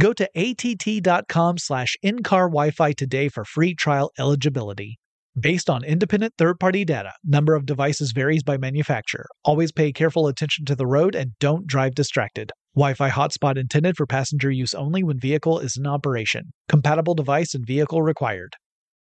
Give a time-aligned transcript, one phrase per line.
[0.00, 4.98] Go to att.com slash in-car Wi-Fi today for free trial eligibility.
[5.38, 9.26] Based on independent third-party data, number of devices varies by manufacturer.
[9.44, 12.50] Always pay careful attention to the road and don't drive distracted.
[12.74, 16.52] Wi-Fi hotspot intended for passenger use only when vehicle is in operation.
[16.68, 18.56] Compatible device and vehicle required.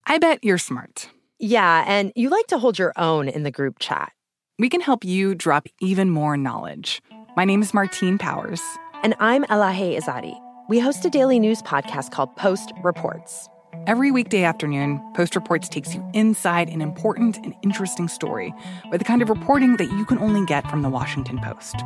[0.06, 1.10] I bet you're smart.
[1.38, 4.12] Yeah, and you like to hold your own in the group chat.
[4.58, 7.02] We can help you drop even more knowledge.
[7.36, 8.62] My name is Martine Powers.
[9.02, 10.45] And I'm Elahe Izadi.
[10.68, 13.48] We host a daily news podcast called Post Reports.
[13.86, 18.52] Every weekday afternoon, Post Reports takes you inside an important and interesting story
[18.90, 21.76] with the kind of reporting that you can only get from the Washington Post.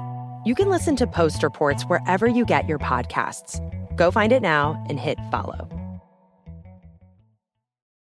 [0.47, 3.61] You can listen to Post Reports wherever you get your podcasts.
[3.97, 5.69] Go find it now and hit follow.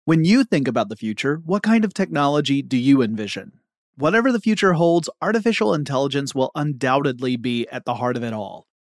[0.05, 3.59] When you think about the future, what kind of technology do you envision?
[3.95, 8.67] Whatever the future holds, artificial intelligence will undoubtedly be at the heart of it all.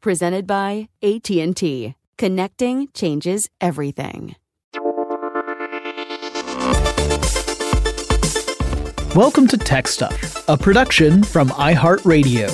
[0.00, 1.94] Presented by AT&T.
[2.16, 4.36] Connecting changes everything.
[9.16, 12.48] Welcome to Tech Stuff, a production from iHeartRadio.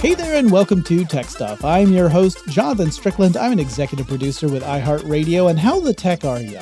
[0.00, 1.64] Hey there, and welcome to Tech Stuff.
[1.64, 3.36] I'm your host, Jonathan Strickland.
[3.36, 6.60] I'm an executive producer with iHeartRadio, and how the tech are you?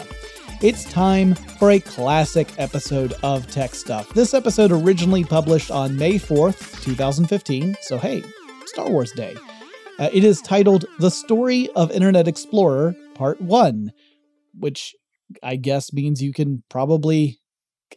[0.62, 4.09] It's time for a classic episode of Tech Stuff.
[4.15, 8.25] This episode originally published on May 4th, 2015, so hey,
[8.65, 9.37] Star Wars Day.
[9.99, 13.93] Uh, it is titled The Story of Internet Explorer, Part 1,
[14.59, 14.95] which
[15.43, 17.39] I guess means you can probably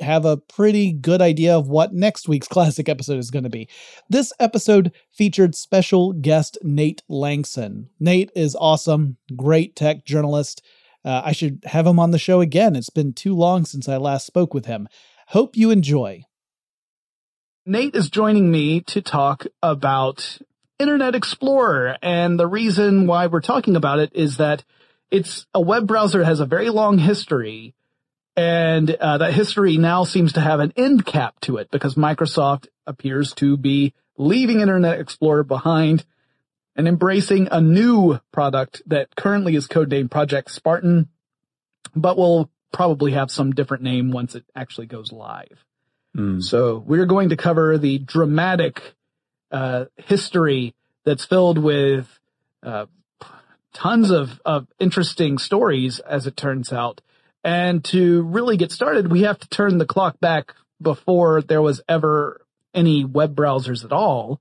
[0.01, 3.69] have a pretty good idea of what next week's classic episode is going to be.
[4.09, 7.85] This episode featured special guest Nate Lanxon.
[8.01, 10.61] Nate is awesome, great tech journalist.
[11.03, 12.75] Uh, I should have him on the show again.
[12.75, 14.87] It's been too long since I last spoke with him.
[15.27, 16.23] Hope you enjoy.
[17.65, 20.39] Nate is joining me to talk about
[20.79, 21.97] Internet Explorer.
[22.01, 24.63] And the reason why we're talking about it is that
[25.11, 27.75] it's a web browser that has a very long history.
[28.35, 32.67] And uh, that history now seems to have an end cap to it because Microsoft
[32.87, 36.05] appears to be leaving Internet Explorer behind
[36.79, 41.09] and embracing a new product that currently is codenamed Project Spartan,
[41.93, 45.65] but will probably have some different name once it actually goes live.
[46.15, 46.41] Mm.
[46.41, 48.93] So we're going to cover the dramatic
[49.51, 50.73] uh, history
[51.03, 52.07] that's filled with
[52.63, 52.85] uh,
[53.73, 57.01] tons of, of interesting stories, as it turns out.
[57.43, 61.81] And to really get started, we have to turn the clock back before there was
[61.89, 62.39] ever
[62.73, 64.39] any web browsers at all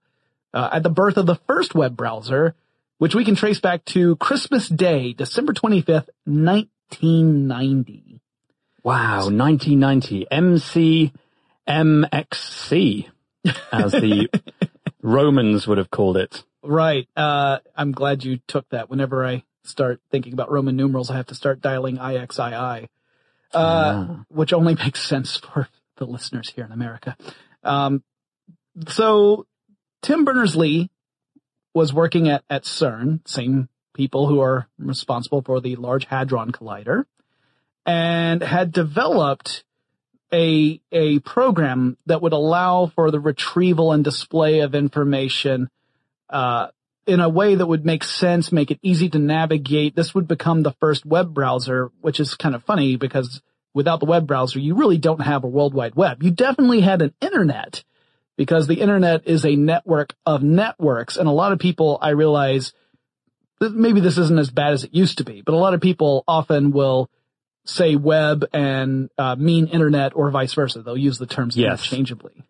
[0.53, 2.55] uh, at the birth of the first web browser,
[2.99, 8.21] which we can trace back to Christmas Day, December 25th, 1990.
[8.83, 10.27] Wow, 1990.
[11.67, 13.09] MCMXC,
[13.73, 14.29] as the
[15.03, 16.45] Romans would have called it.
[16.63, 17.09] Right.
[17.17, 18.91] Uh, I'm glad you took that.
[18.91, 22.87] Whenever I start thinking about Roman numerals, I have to start dialing IXII, uh,
[23.55, 24.25] ah.
[24.29, 27.17] which only makes sense for the listeners here in America.
[27.63, 28.03] Um,
[28.89, 29.47] so
[30.03, 30.91] Tim Berners-Lee
[31.75, 37.05] was working at, at CERN, same people who are responsible for the Large Hadron Collider,
[37.85, 39.65] and had developed
[40.33, 45.69] a, a program that would allow for the retrieval and display of information,
[46.31, 46.69] uh,
[47.07, 49.97] in a way that would make sense, make it easy to navigate.
[49.97, 53.41] This would become the first web browser, which is kind of funny because
[53.73, 56.23] without the web browser, you really don't have a world wide web.
[56.23, 57.83] You definitely had an internet
[58.39, 61.17] because the internet is a network of networks.
[61.17, 62.73] And a lot of people, I realize,
[63.61, 66.23] maybe this isn't as bad as it used to be, but a lot of people
[66.27, 67.11] often will
[67.65, 70.83] say web and uh, mean internet or vice versa.
[70.83, 71.81] They'll use the terms yes.
[71.81, 72.45] interchangeably.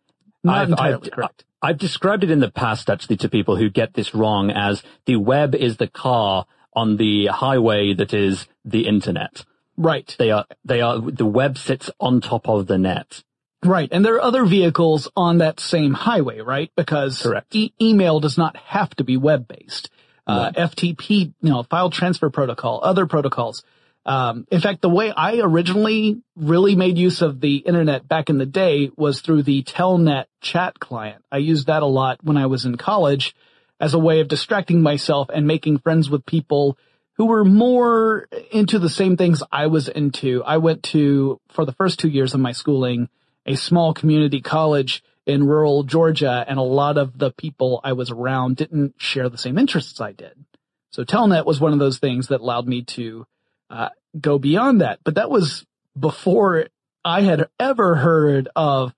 [0.45, 1.45] Not I've, entirely I've, correct.
[1.63, 5.17] I've described it in the past actually to people who get this wrong as the
[5.17, 6.45] web is the car
[6.75, 9.45] on the highway that is the internet.
[9.79, 10.15] Right.
[10.19, 13.25] They are, they are, the web sits on top of the net.
[13.65, 13.89] Right.
[13.91, 16.71] And there are other vehicles on that same highway, right?
[16.77, 19.91] Because e- email does not have to be web based.
[20.27, 23.65] Uh, FTP, you know, file transfer protocol, other protocols.
[24.05, 28.39] Um, in fact, the way I originally really made use of the internet back in
[28.39, 31.25] the day was through the Telnet chat client.
[31.33, 33.35] I used that a lot when I was in college
[33.81, 36.79] as a way of distracting myself and making friends with people
[37.15, 40.43] who were more into the same things I was into.
[40.45, 43.09] I went to, for the first two years of my schooling,
[43.49, 48.11] a small community college in rural Georgia, and a lot of the people I was
[48.11, 50.45] around didn't share the same interests I did.
[50.91, 53.27] So Telnet was one of those things that allowed me to
[53.71, 55.01] uh, go beyond that.
[55.03, 55.67] But that was
[55.99, 56.67] before
[57.05, 58.95] I had ever heard of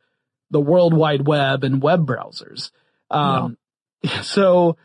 [0.50, 2.70] the World Wide Web and web browsers.
[3.10, 3.56] Um,
[4.04, 4.10] no.
[4.22, 4.76] so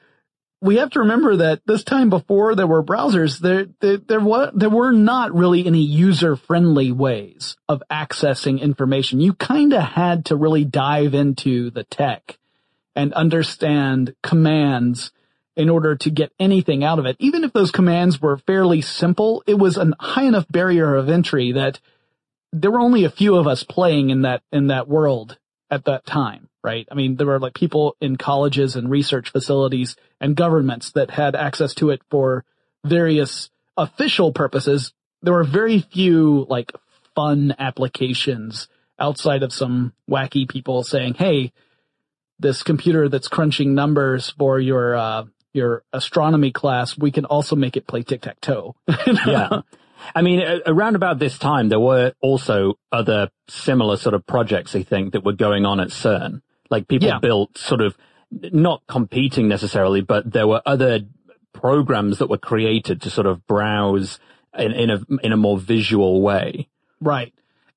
[0.65, 4.51] we have to remember that this time before there were browsers, there, there, there, was,
[4.55, 9.21] there were not really any user friendly ways of accessing information.
[9.21, 12.39] You kind of had to really dive into the tech
[12.95, 15.11] and understand commands
[15.55, 17.15] in order to get anything out of it.
[17.19, 21.51] Even if those commands were fairly simple, it was a high enough barrier of entry
[21.51, 21.79] that
[22.51, 25.37] there were only a few of us playing in that, in that world
[25.69, 26.87] at that time, right?
[26.91, 31.35] I mean, there were like people in colleges and research facilities and governments that had
[31.35, 32.43] access to it for
[32.83, 34.91] various official purposes.
[35.21, 36.71] There were very few like
[37.13, 38.67] fun applications
[38.97, 41.53] outside of some wacky people saying, Hey,
[42.39, 47.77] this computer that's crunching numbers for your, uh, your astronomy class, we can also make
[47.77, 48.75] it play tic tac toe.
[49.27, 49.61] yeah.
[50.13, 54.83] I mean, around about this time, there were also other similar sort of projects, I
[54.83, 56.41] think, that were going on at CERN.
[56.69, 57.19] Like people yeah.
[57.19, 57.95] built sort of
[58.31, 61.01] not competing necessarily, but there were other
[61.53, 64.19] programs that were created to sort of browse
[64.57, 66.67] in, in a, in a more visual way.
[66.99, 67.33] Right.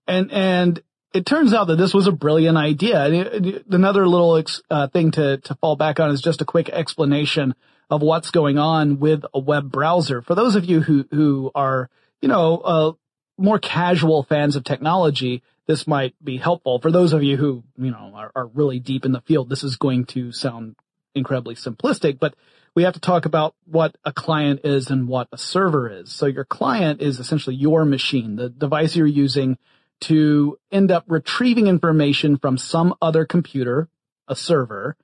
[0.07, 0.83] And, and
[1.13, 3.63] it turns out that this was a brilliant idea.
[3.71, 7.55] Another little uh, thing to, to fall back on is just a quick explanation
[7.91, 10.23] of what's going on with a web browser.
[10.23, 11.89] For those of you who, who are,
[12.21, 12.93] you know, uh,
[13.39, 16.81] more casual fans of technology, this might be helpful.
[16.81, 19.63] For those of you who, you know, are, are really deep in the field, this
[19.63, 20.75] is going to sound
[21.15, 22.35] incredibly simplistic, but
[22.75, 26.11] we have to talk about what a client is and what a server is.
[26.11, 29.59] So your client is essentially your machine, the device you're using
[30.01, 33.89] to end up retrieving information from some other computer,
[34.27, 34.97] a server,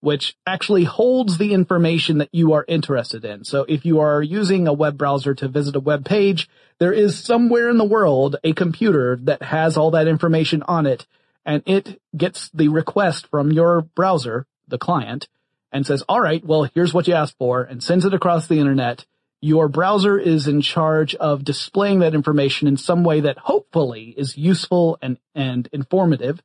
[0.00, 3.44] which actually holds the information that you are interested in.
[3.44, 6.48] So if you are using a web browser to visit a web page,
[6.78, 11.06] there is somewhere in the world a computer that has all that information on it
[11.44, 15.28] and it gets the request from your browser, the client,
[15.72, 18.60] and says, all right, well, here's what you asked for and sends it across the
[18.60, 19.04] internet
[19.40, 24.36] your browser is in charge of displaying that information in some way that hopefully is
[24.36, 26.42] useful and, and informative.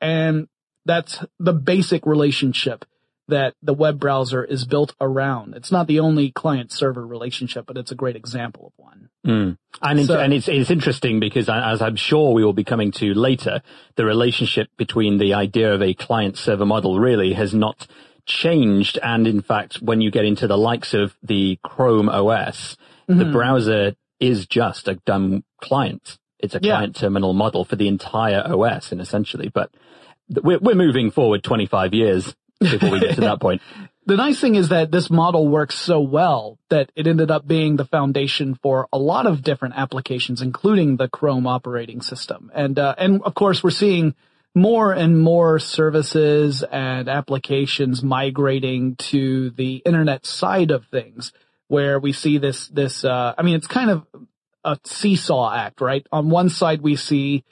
[0.00, 0.48] And
[0.84, 2.84] that's the basic relationship
[3.28, 5.54] that the web browser is built around.
[5.54, 9.08] It's not the only client server relationship, but it's a great example of one.
[9.26, 9.58] Mm.
[9.80, 13.14] And, so, and it's, it's interesting because as I'm sure we will be coming to
[13.14, 13.62] later,
[13.96, 17.86] the relationship between the idea of a client server model really has not
[18.26, 18.98] changed.
[19.02, 22.76] And in fact, when you get into the likes of the Chrome OS,
[23.08, 23.18] mm-hmm.
[23.18, 26.18] the browser is just a dumb client.
[26.38, 26.76] It's a yeah.
[26.76, 29.70] client terminal model for the entire OS and essentially, but
[30.28, 33.62] we're, we're moving forward 25 years before we get to that point.
[34.06, 37.76] The nice thing is that this model works so well that it ended up being
[37.76, 42.50] the foundation for a lot of different applications, including the Chrome operating system.
[42.54, 44.14] And, uh, and of course we're seeing
[44.54, 51.32] more and more services and applications migrating to the internet side of things
[51.68, 54.06] where we see this, this, uh, I mean, it's kind of
[54.64, 56.06] a seesaw act, right?
[56.12, 57.42] On one side, we see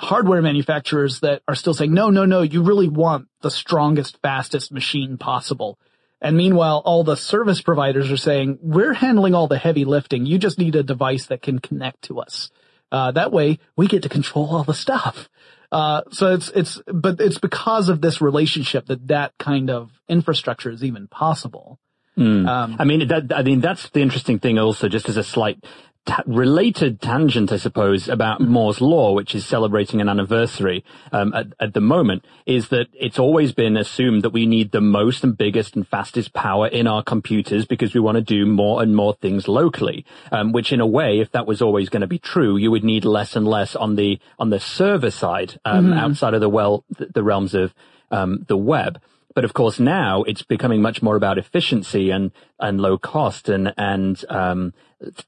[0.00, 4.72] hardware manufacturers that are still saying, no, no, no, you really want the strongest, fastest
[4.72, 5.78] machine possible.
[6.20, 10.24] And meanwhile, all the service providers are saying, we're handling all the heavy lifting.
[10.24, 12.50] You just need a device that can connect to us.
[12.90, 15.28] Uh, that way we get to control all the stuff.
[15.72, 20.70] Uh, so it's, it's, but it's because of this relationship that that kind of infrastructure
[20.70, 21.78] is even possible.
[22.16, 22.46] Mm.
[22.46, 25.64] Um, I mean, that, I mean, that's the interesting thing also, just as a slight
[26.06, 31.46] ta- related tangent, I suppose, about Moore's law, which is celebrating an anniversary um, at,
[31.60, 35.36] at, the moment, is that it's always been assumed that we need the most and
[35.36, 39.14] biggest and fastest power in our computers because we want to do more and more
[39.14, 40.04] things locally.
[40.30, 42.84] Um, which, in a way, if that was always going to be true, you would
[42.84, 45.98] need less and less on the on the server side, um, mm-hmm.
[45.98, 47.74] outside of the well the realms of
[48.10, 49.00] um, the web.
[49.34, 53.72] But of course now it's becoming much more about efficiency and, and low cost and,
[53.76, 54.74] and, um,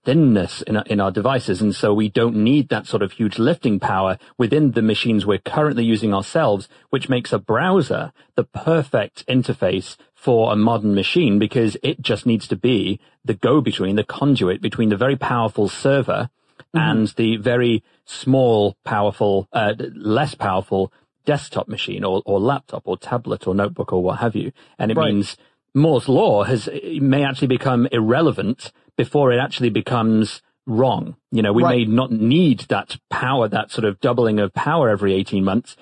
[0.05, 1.61] thinness in, in our devices.
[1.61, 5.39] And so we don't need that sort of huge lifting power within the machines we're
[5.39, 11.77] currently using ourselves, which makes a browser the perfect interface for a modern machine because
[11.83, 16.31] it just needs to be the go-between, the conduit between the very powerful server
[16.75, 16.79] mm-hmm.
[16.79, 20.93] and the very small, powerful, uh, less powerful
[21.25, 24.53] desktop machine or, or laptop or tablet or notebook or what have you.
[24.79, 25.13] And it right.
[25.13, 25.37] means
[25.75, 26.69] Moore's law has,
[27.01, 31.17] may actually become irrelevant before it actually becomes wrong.
[31.31, 31.79] You know, we right.
[31.79, 35.77] may not need that power, that sort of doubling of power every 18 months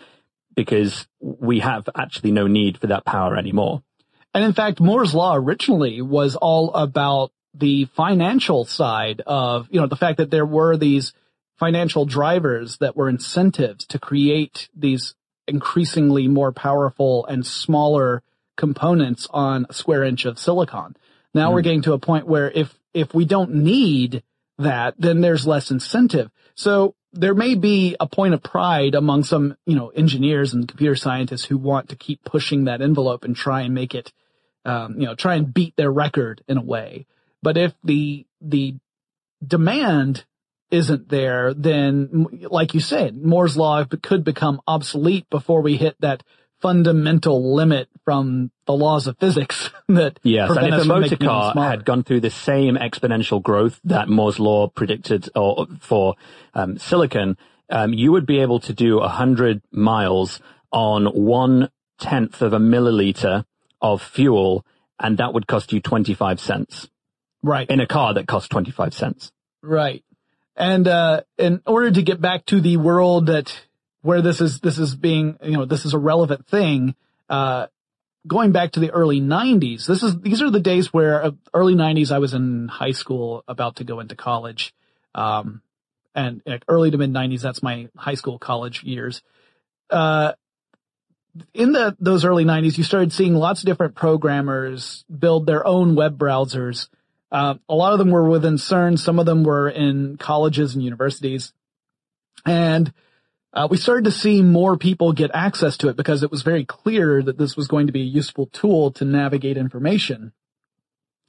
[0.55, 3.83] because we have actually no need for that power anymore.
[4.35, 9.87] And in fact, Moore's law originally was all about the financial side of, you know,
[9.87, 11.13] the fact that there were these
[11.59, 15.15] financial drivers that were incentives to create these
[15.47, 18.23] increasingly more powerful and smaller
[18.57, 20.97] components on a square inch of silicon.
[21.35, 21.55] Now mm.
[21.55, 21.65] we're hmm.
[21.65, 24.23] getting to a point where if, if we don't need
[24.59, 26.31] that, then there's less incentive.
[26.55, 30.97] So there may be a point of pride among some, you know, engineers and computer
[30.97, 34.13] scientists who want to keep pushing that envelope and try and make it,
[34.65, 37.07] um, you know, try and beat their record in a way.
[37.43, 38.77] But if the, the
[39.47, 40.25] demand
[40.71, 46.23] isn't there, then, like you said, Moore's law could become obsolete before we hit that
[46.63, 51.85] fundamental limit from the laws of physics that yes, and if a motor car had
[51.85, 56.15] gone through the same exponential growth that Moore's law predicted or for
[56.55, 57.37] um, silicon,
[57.69, 60.41] um, you would be able to do a hundred miles
[60.71, 63.45] on one tenth of a milliliter
[63.81, 64.65] of fuel,
[64.99, 66.89] and that would cost you twenty five cents.
[67.43, 67.69] Right.
[67.69, 69.33] In a car that costs twenty five cents.
[69.63, 70.05] Right.
[70.55, 73.59] And, uh, in order to get back to the world that,
[74.03, 76.95] where this is, this is being, you know, this is a relevant thing,
[77.29, 77.67] uh,
[78.27, 81.75] going back to the early 90s, this is, these are the days where, uh, early
[81.75, 84.75] 90s, I was in high school, about to go into college.
[85.15, 85.63] Um,
[86.15, 89.23] and early to mid 90s, that's my high school college years.
[89.89, 90.33] Uh,
[91.55, 95.95] in the, those early 90s, you started seeing lots of different programmers build their own
[95.95, 96.89] web browsers
[97.33, 98.99] uh, a lot of them were within CERN.
[98.99, 101.55] Some of them were in colleges and universities.
[102.45, 102.93] And
[103.53, 106.65] uh, we started to see more people get access to it because it was very
[106.65, 110.33] clear that this was going to be a useful tool to navigate information.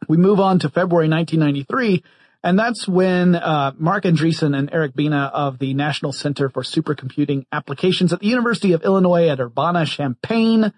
[0.07, 2.03] We move on to February 1993,
[2.43, 7.45] and that's when uh, Marc Andreessen and Eric Bina of the National Center for Supercomputing
[7.51, 10.73] Applications at the University of Illinois at Urbana-Champaign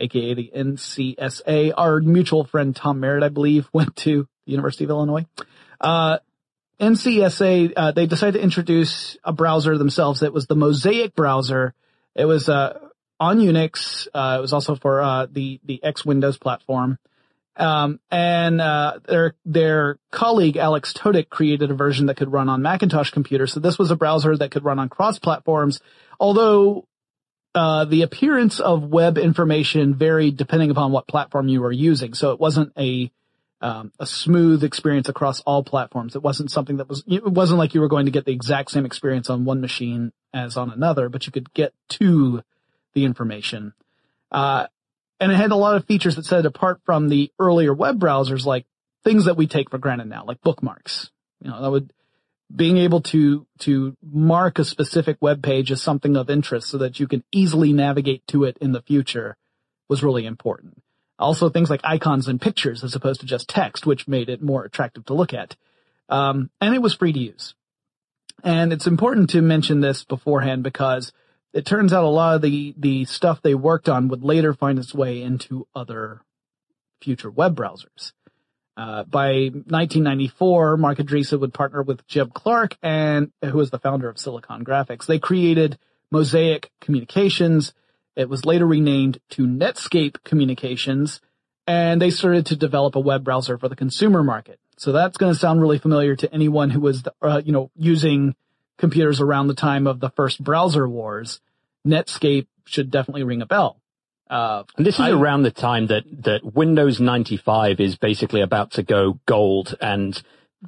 [0.00, 1.72] aka the NCSA.
[1.76, 5.26] Our mutual friend Tom Merritt, I believe, went to the University of Illinois.
[5.80, 6.18] Uh,
[6.80, 11.74] NCSA, uh, they decided to introduce a browser themselves that was the Mosaic browser.
[12.14, 12.78] It was, uh,
[13.18, 14.08] on Unix.
[14.14, 16.98] Uh, it was also for, uh, the, the X Windows platform.
[17.56, 22.62] Um, and, uh, their, their colleague Alex Totic created a version that could run on
[22.62, 23.52] Macintosh computers.
[23.52, 25.80] So this was a browser that could run on cross platforms.
[26.18, 26.86] Although
[27.54, 32.14] uh, the appearance of web information varied depending upon what platform you were using.
[32.14, 33.10] So it wasn't a
[33.60, 36.16] um, a smooth experience across all platforms.
[36.16, 37.04] It wasn't something that was.
[37.06, 40.12] It wasn't like you were going to get the exact same experience on one machine
[40.32, 42.42] as on another, but you could get to
[42.94, 43.74] the information.
[44.32, 44.66] Uh,
[45.18, 48.00] and it had a lot of features that set it apart from the earlier web
[48.00, 48.64] browsers, like
[49.04, 51.10] things that we take for granted now, like bookmarks.
[51.42, 51.92] You know, that would
[52.54, 56.98] being able to to mark a specific web page as something of interest so that
[56.98, 59.36] you can easily navigate to it in the future
[59.88, 60.82] was really important.
[61.20, 64.64] Also things like icons and pictures as opposed to just text, which made it more
[64.64, 65.56] attractive to look at.
[66.08, 67.54] Um, and it was free to use.
[68.42, 71.12] And it's important to mention this beforehand because
[71.52, 74.78] it turns out a lot of the, the stuff they worked on would later find
[74.78, 76.22] its way into other
[77.02, 78.12] future web browsers.
[78.76, 84.08] Uh, by 1994, Marc Andreessen would partner with Jim Clark and who was the founder
[84.08, 85.06] of Silicon Graphics.
[85.06, 85.78] They created
[86.10, 87.74] Mosaic Communications.
[88.16, 91.20] It was later renamed to Netscape Communications
[91.66, 94.58] and they started to develop a web browser for the consumer market.
[94.76, 98.34] So that's going to sound really familiar to anyone who was, uh, you know, using
[98.78, 101.40] computers around the time of the first browser wars.
[101.86, 103.80] Netscape should definitely ring a bell.
[104.28, 108.72] Uh, and this is I, around the time that, that Windows 95 is basically about
[108.72, 110.20] to go gold and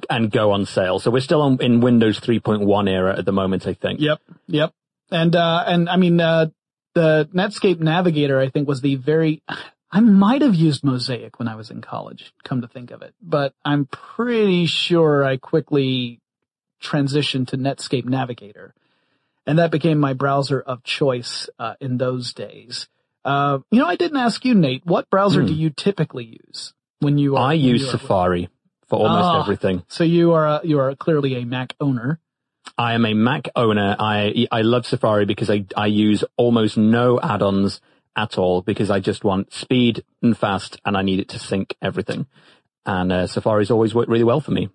[0.09, 0.99] and go on sale.
[0.99, 3.99] So we're still on, in Windows 3.1 era at the moment, I think.
[3.99, 4.73] Yep, yep.
[5.11, 6.47] And uh, and I mean uh,
[6.93, 9.41] the Netscape Navigator, I think, was the very.
[9.91, 12.33] I might have used Mosaic when I was in college.
[12.43, 16.19] Come to think of it, but I'm pretty sure I quickly
[16.81, 18.73] transitioned to Netscape Navigator,
[19.45, 22.87] and that became my browser of choice uh, in those days.
[23.23, 24.85] Uh, you know, I didn't ask you, Nate.
[24.85, 25.47] What browser Hmm.
[25.47, 27.51] do you typically use when you are?
[27.51, 28.49] I use Safari
[28.87, 29.41] for almost Ah.
[29.43, 29.83] everything.
[29.87, 32.19] So you are a, you are clearly a Mac owner.
[32.77, 33.95] I am a Mac owner.
[33.99, 37.81] I I love Safari because I I use almost no add-ons
[38.15, 41.75] at all because I just want speed and fast, and I need it to sync
[41.81, 42.27] everything.
[42.85, 44.69] And uh, Safari's always worked really well for me.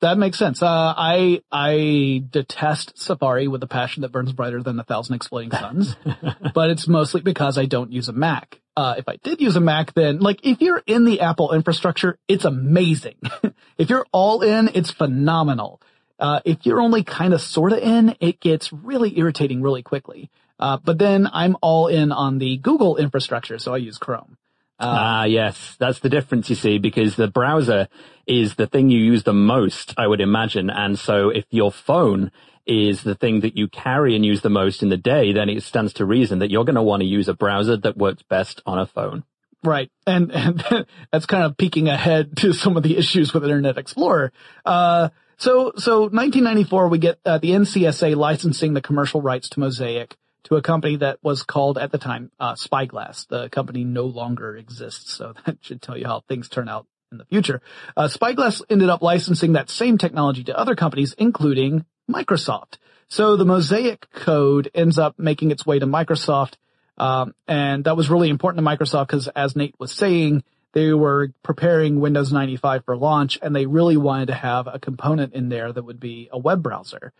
[0.00, 0.62] That makes sense.
[0.62, 5.50] Uh, I I detest Safari with a passion that burns brighter than a thousand exploding
[5.50, 5.96] suns,
[6.54, 8.60] but it's mostly because I don't use a Mac.
[8.76, 12.18] Uh, if I did use a Mac, then like if you're in the Apple infrastructure,
[12.28, 13.14] it's amazing.
[13.78, 15.80] if you're all in, it's phenomenal.
[16.18, 20.30] Uh, if you're only kind of sort of in, it gets really irritating really quickly.
[20.58, 24.36] Uh, but then I'm all in on the Google infrastructure, so I use Chrome.
[24.78, 27.88] Ah, yes, that's the difference you see because the browser
[28.26, 30.68] is the thing you use the most, I would imagine.
[30.68, 32.32] And so if your phone
[32.66, 35.62] is the thing that you carry and use the most in the day, then it
[35.62, 38.62] stands to reason that you're going to want to use a browser that works best
[38.66, 39.24] on a phone.
[39.62, 39.90] Right.
[40.06, 44.32] And, and that's kind of peeking ahead to some of the issues with Internet Explorer.
[44.64, 50.16] Uh, so, so 1994, we get uh, the NCSA licensing the commercial rights to Mosaic
[50.44, 53.26] to a company that was called at the time, uh, Spyglass.
[53.26, 55.12] The company no longer exists.
[55.12, 57.62] So that should tell you how things turn out in the future.
[57.96, 62.76] Uh, Spyglass ended up licensing that same technology to other companies, including Microsoft.
[63.08, 66.54] So the Mosaic code ends up making its way to Microsoft.
[66.96, 71.32] Um, and that was really important to Microsoft because as Nate was saying, they were
[71.42, 75.72] preparing Windows 95 for launch and they really wanted to have a component in there
[75.72, 77.12] that would be a web browser.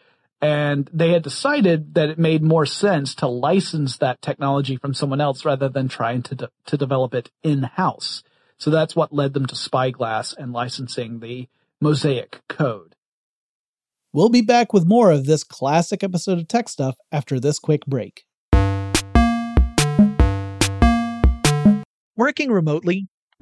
[0.43, 5.21] And they had decided that it made more sense to license that technology from someone
[5.21, 8.25] else rather than trying to, de- to develop it in-house.
[8.59, 11.49] So that's what led them to Spyglass and licensing the
[11.81, 12.97] Mosaic code.
[14.13, 17.87] We'll be back with more of this classic episode of Tech Stuff after this quick
[17.87, 18.25] break.
[22.17, 23.09] Working remotely,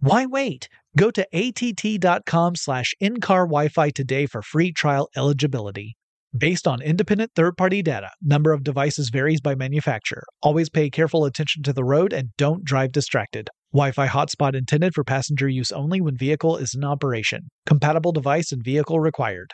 [0.00, 0.68] Why wait?
[0.96, 5.96] Go to att.com slash in-car Wi-Fi today for free trial eligibility.
[6.36, 10.24] Based on independent third-party data, number of devices varies by manufacturer.
[10.42, 13.50] Always pay careful attention to the road and don't drive distracted.
[13.74, 17.50] Wi-Fi hotspot intended for passenger use only when vehicle is in operation.
[17.66, 19.52] Compatible device and vehicle required.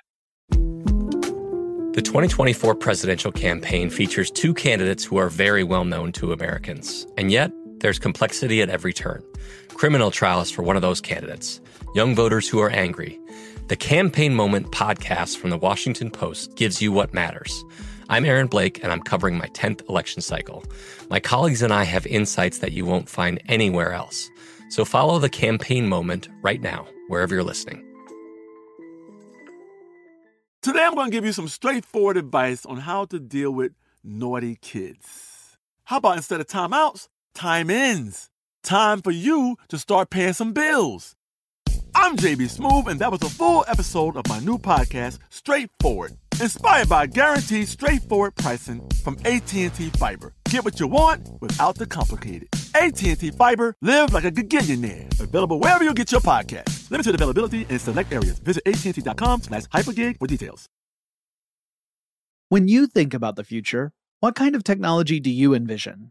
[0.50, 7.06] The 2024 presidential campaign features two candidates who are very well known to Americans.
[7.16, 9.22] And yet, there's complexity at every turn.
[9.76, 11.60] Criminal trials for one of those candidates,
[11.94, 13.20] young voters who are angry.
[13.68, 17.62] The Campaign Moment podcast from the Washington Post gives you what matters.
[18.08, 20.64] I'm Aaron Blake, and I'm covering my 10th election cycle.
[21.10, 24.30] My colleagues and I have insights that you won't find anywhere else.
[24.70, 27.84] So follow the Campaign Moment right now, wherever you're listening.
[30.62, 34.56] Today, I'm going to give you some straightforward advice on how to deal with naughty
[34.56, 35.58] kids.
[35.84, 38.30] How about instead of timeouts, time ins?
[38.66, 41.14] Time for you to start paying some bills.
[41.94, 46.88] I'm JB Smoove, and that was a full episode of my new podcast, Straightforward, inspired
[46.88, 50.34] by guaranteed straightforward pricing from AT&T Fiber.
[50.50, 52.48] Get what you want without the complicated.
[52.74, 55.20] AT&T Fiber, live like a gigillionaire.
[55.20, 56.90] Available wherever you get your podcast.
[56.90, 58.40] Limited availability in select areas.
[58.40, 60.66] Visit AT&T.com slash hypergig for details.
[62.48, 66.10] When you think about the future, what kind of technology do you envision?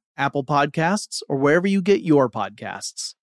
[0.21, 3.15] Apple Podcasts, or wherever you get your podcasts.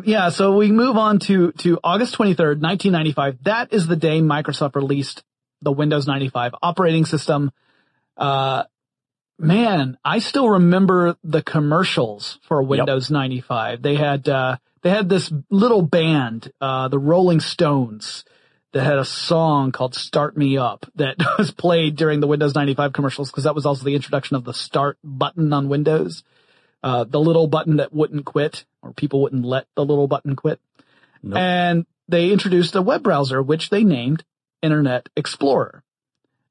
[0.03, 3.37] yeah, so we move on to to August 23rd, 1995.
[3.43, 5.23] That is the day Microsoft released
[5.61, 7.51] the Windows 95 operating system.
[8.17, 8.63] Uh,
[9.39, 13.81] man, I still remember the commercials for Windows 95.
[13.81, 18.25] They had, uh, they had this little band, uh, the Rolling Stones
[18.73, 22.93] that had a song called Start Me Up that was played during the Windows 95
[22.93, 26.23] commercials because that was also the introduction of the start button on Windows.
[26.83, 30.59] Uh, the little button that wouldn't quit or people wouldn't let the little button quit.
[31.37, 34.23] And they introduced a web browser, which they named
[34.61, 35.83] Internet Explorer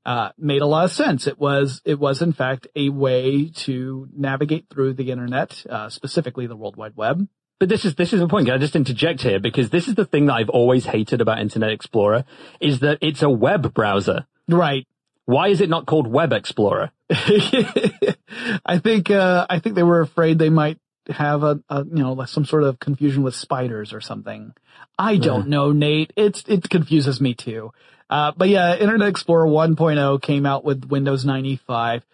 [0.06, 1.26] uh, made a lot of sense.
[1.26, 6.46] It was, it was in fact a way to navigate through the internet, uh, specifically
[6.46, 7.28] the World Wide Web.
[7.58, 8.46] But this is this is the point.
[8.46, 11.40] Can I just interject here because this is the thing that I've always hated about
[11.40, 12.24] Internet Explorer
[12.58, 14.26] is that it's a web browser.
[14.48, 14.86] Right.
[15.26, 16.90] Why is it not called Web Explorer?
[17.10, 20.78] I think, uh, I think they were afraid they might
[21.10, 24.52] have a, a, you know, like some sort of confusion with spiders or something.
[24.98, 26.12] I don't know, Nate.
[26.16, 27.72] It's, it confuses me too.
[28.08, 32.04] Uh, but yeah, Internet Explorer 1.0 came out with Windows 95.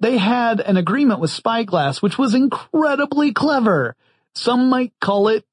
[0.00, 3.96] They had an agreement with Spyglass, which was incredibly clever.
[4.34, 5.44] Some might call it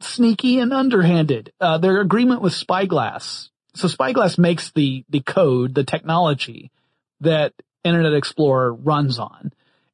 [0.00, 1.52] sneaky and underhanded.
[1.60, 3.50] Uh, their agreement with Spyglass.
[3.74, 6.70] So Spyglass makes the, the code, the technology
[7.20, 7.52] that
[7.84, 9.52] Internet Explorer runs on.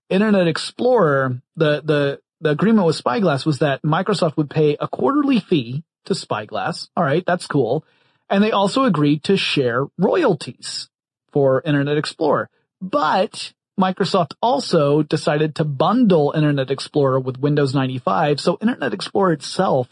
[0.09, 5.41] Internet Explorer, the, the, the agreement with Spyglass was that Microsoft would pay a quarterly
[5.41, 6.89] fee to Spyglass.
[6.97, 7.25] All right.
[7.27, 7.85] That's cool.
[8.29, 10.89] And they also agreed to share royalties
[11.33, 12.49] for Internet Explorer.
[12.81, 18.41] But Microsoft also decided to bundle Internet Explorer with Windows 95.
[18.41, 19.89] So Internet Explorer itself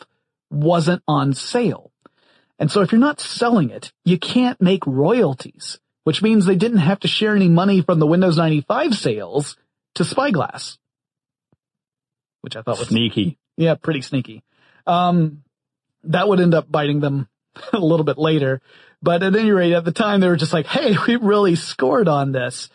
[0.50, 1.90] wasn't on sale.
[2.58, 6.78] And so if you're not selling it, you can't make royalties, which means they didn't
[6.78, 9.56] have to share any money from the Windows 95 sales
[9.94, 10.78] to Spyglass,
[12.40, 13.38] which I thought was Sneaky.
[13.56, 14.42] yeah, pretty sneaky.
[14.86, 15.42] Um,
[16.04, 17.28] that would end up biting them
[17.72, 18.60] a little bit later.
[19.02, 22.08] But at any rate, at the time, they were just like, hey, we really scored
[22.08, 22.70] on this.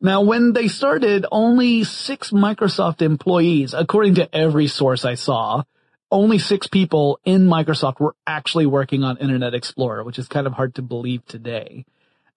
[0.00, 5.64] Now, when they started, only six Microsoft employees, according to every source I saw,
[6.10, 10.54] only six people in Microsoft were actually working on Internet Explorer, which is kind of
[10.54, 11.84] hard to believe today.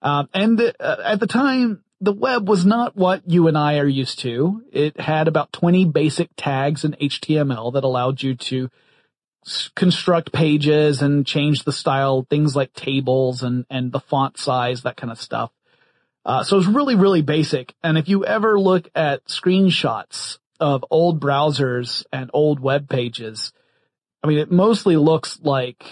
[0.02, 3.86] Um, and uh, at the time, the web was not what you and I are
[3.86, 4.62] used to.
[4.72, 8.70] It had about 20 basic tags in HTML that allowed you to
[9.74, 14.96] construct pages and change the style, things like tables and, and the font size, that
[14.96, 15.50] kind of stuff.
[16.24, 17.74] Uh, so it's really, really basic.
[17.82, 23.52] And if you ever look at screenshots of old browsers and old web pages,
[24.22, 25.84] I mean, it mostly looks like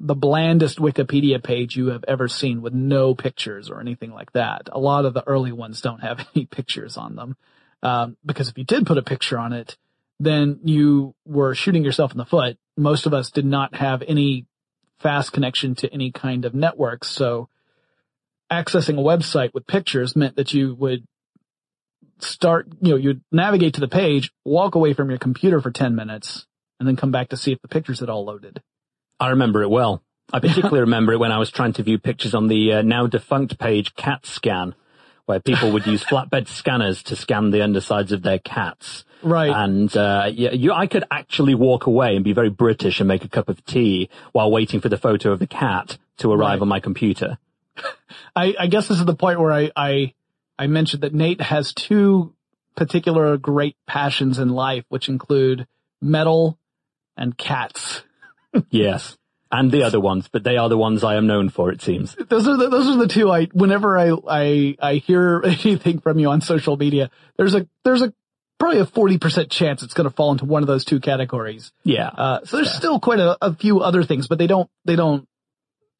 [0.00, 4.68] the blandest Wikipedia page you have ever seen with no pictures or anything like that.
[4.70, 7.36] A lot of the early ones don't have any pictures on them.
[7.82, 9.76] Um, because if you did put a picture on it,
[10.20, 12.58] then you were shooting yourself in the foot.
[12.76, 14.46] Most of us did not have any
[14.98, 17.04] fast connection to any kind of network.
[17.04, 17.48] So
[18.50, 21.06] accessing a website with pictures meant that you would
[22.18, 25.94] start, you know, you'd navigate to the page, walk away from your computer for 10
[25.94, 26.46] minutes,
[26.80, 28.60] and then come back to see if the pictures had all loaded.
[29.20, 30.02] I remember it well.
[30.32, 33.06] I particularly remember it when I was trying to view pictures on the uh, now
[33.06, 34.74] defunct page Cat Scan,
[35.26, 39.04] where people would use flatbed scanners to scan the undersides of their cats.
[39.22, 39.50] Right.
[39.50, 43.24] And uh, yeah, you, I could actually walk away and be very British and make
[43.24, 46.62] a cup of tea while waiting for the photo of the cat to arrive Right.
[46.62, 47.38] on my computer.
[48.36, 50.14] I, I guess this is the point where I, I,
[50.58, 52.34] I mentioned that Nate has two
[52.76, 55.66] particular great passions in life, which include
[56.00, 56.58] metal,
[57.16, 58.02] and cats.
[58.70, 59.16] Yes.
[59.50, 62.14] And the other ones, but they are the ones I am known for, it seems.
[62.14, 66.18] Those are the, those are the two I, whenever I, I, I hear anything from
[66.18, 68.12] you on social media, there's a, there's a,
[68.58, 71.72] probably a 40% chance it's going to fall into one of those two categories.
[71.82, 72.08] Yeah.
[72.08, 75.26] Uh, so there's still quite a, a few other things, but they don't, they don't,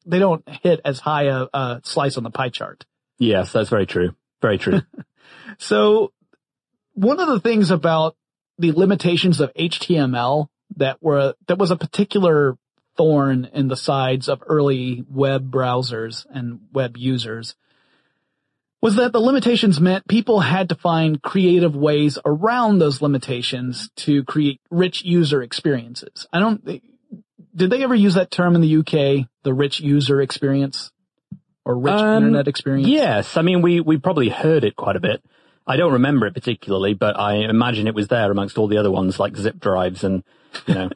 [0.05, 2.85] they don't hit as high a, a slice on the pie chart.
[3.17, 4.15] Yes, that's very true.
[4.41, 4.81] Very true.
[5.57, 6.13] so
[6.93, 8.15] one of the things about
[8.57, 12.57] the limitations of HTML that were, that was a particular
[12.97, 17.55] thorn in the sides of early web browsers and web users
[18.81, 24.23] was that the limitations meant people had to find creative ways around those limitations to
[24.23, 26.27] create rich user experiences.
[26.31, 26.81] I don't,
[27.55, 30.91] did they ever use that term in the UK, the rich user experience?
[31.65, 32.87] Or rich um, internet experience?
[32.87, 33.35] Yes.
[33.35, 35.21] I mean, we, we probably heard it quite a bit.
[35.67, 38.89] I don't remember it particularly, but I imagine it was there amongst all the other
[38.89, 40.23] ones like zip drives and,
[40.67, 40.89] you know.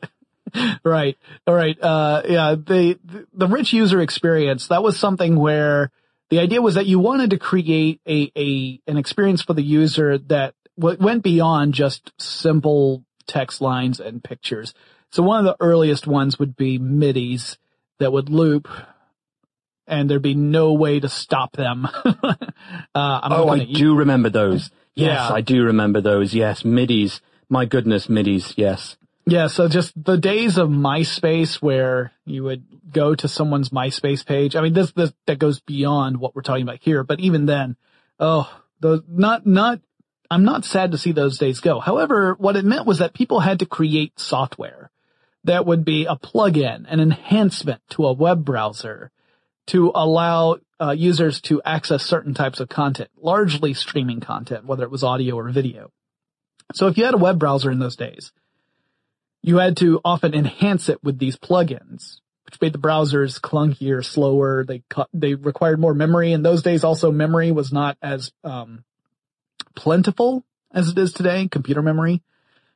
[0.84, 1.18] right.
[1.48, 1.80] All right.
[1.82, 3.00] Uh, yeah, the,
[3.34, 5.92] the rich user experience, that was something where
[6.30, 10.18] the idea was that you wanted to create a, a, an experience for the user
[10.18, 14.74] that w- went beyond just simple text lines and pictures.
[15.12, 17.58] So one of the earliest ones would be MIDIs
[18.00, 18.68] that would loop
[19.88, 21.86] and there'd be no way to stop them.
[22.06, 22.40] uh,
[22.96, 24.72] oh, I do remember those.
[24.96, 25.34] Yes, yeah.
[25.34, 26.34] I do remember those.
[26.34, 27.22] Yes, MIDIs.
[27.50, 28.54] My goodness, MIDIs.
[28.56, 28.98] Yes.
[29.26, 34.56] Yeah, so just the days of MySpace where you would go to someone's MySpace page.
[34.56, 37.78] I mean, this, this, that goes beyond what we're talking about here, but even then,
[38.20, 39.80] oh, those, not, not,
[40.30, 41.80] I'm not sad to see those days go.
[41.80, 44.92] However, what it meant was that people had to create software
[45.46, 49.12] that would be a plug-in, an enhancement to a web browser
[49.68, 54.92] to allow uh, users to access certain types of content, largely streaming content, whether it
[54.92, 55.92] was audio or video.
[56.74, 58.32] So if you had a web browser in those days,
[59.44, 64.64] you had to often enhance it with these plugins, which made the browsers clunkier, slower.
[64.66, 64.82] They
[65.14, 66.32] they required more memory.
[66.32, 68.86] In those days, also memory was not as um,
[69.76, 71.48] plentiful as it is today.
[71.50, 72.24] Computer memory,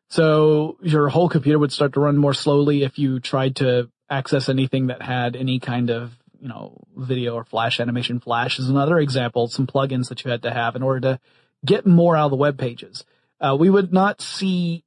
[0.09, 4.49] so your whole computer would start to run more slowly if you tried to access
[4.49, 8.19] anything that had any kind of you know video or flash animation.
[8.19, 9.47] Flash is another example.
[9.47, 11.19] Some plugins that you had to have in order to
[11.65, 13.05] get more out of the web pages.
[13.39, 14.83] Uh, we would not see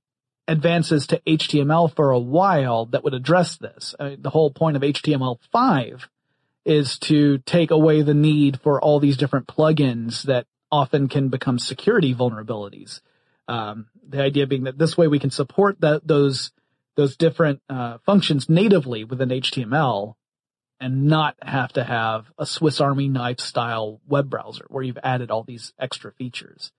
[0.49, 3.95] advances to HTML for a while that would address this.
[4.01, 6.07] I mean, the whole point of HTML5
[6.65, 11.59] is to take away the need for all these different plugins that often can become
[11.59, 13.01] security vulnerabilities.
[13.49, 16.51] Um, the idea being that this way we can support those
[16.97, 20.15] those different uh, functions natively within HTML
[20.81, 25.31] and not have to have a Swiss Army knife style web browser where you've added
[25.31, 26.73] all these extra features.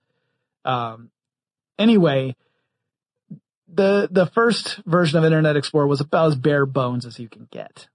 [0.64, 1.10] Um,
[1.78, 2.36] anyway,
[3.72, 7.48] the the first version of Internet Explorer was about as bare bones as you can
[7.50, 7.88] get,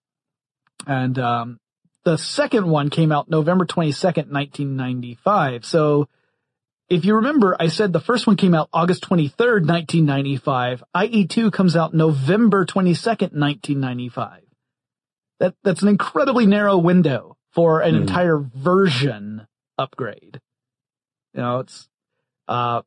[0.86, 1.60] and um,
[2.04, 5.66] the second one came out November twenty second, nineteen ninety five.
[5.66, 6.08] So,
[6.90, 10.38] if you remember, I said the first one came out August twenty third, nineteen ninety
[10.38, 10.84] five.
[11.00, 14.44] IE two comes out November twenty second, nineteen ninety five.
[15.40, 18.02] That that's an incredibly narrow window for an mm.
[18.02, 20.42] entire version upgrade.
[21.34, 21.88] You know, it's
[22.48, 22.82] uh,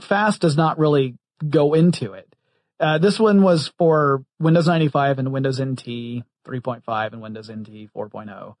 [0.00, 1.16] fast does not really
[1.48, 2.34] go into it.
[2.80, 8.54] Uh, this one was for Windows 95 and Windows NT 3.5 and Windows NT 4.0.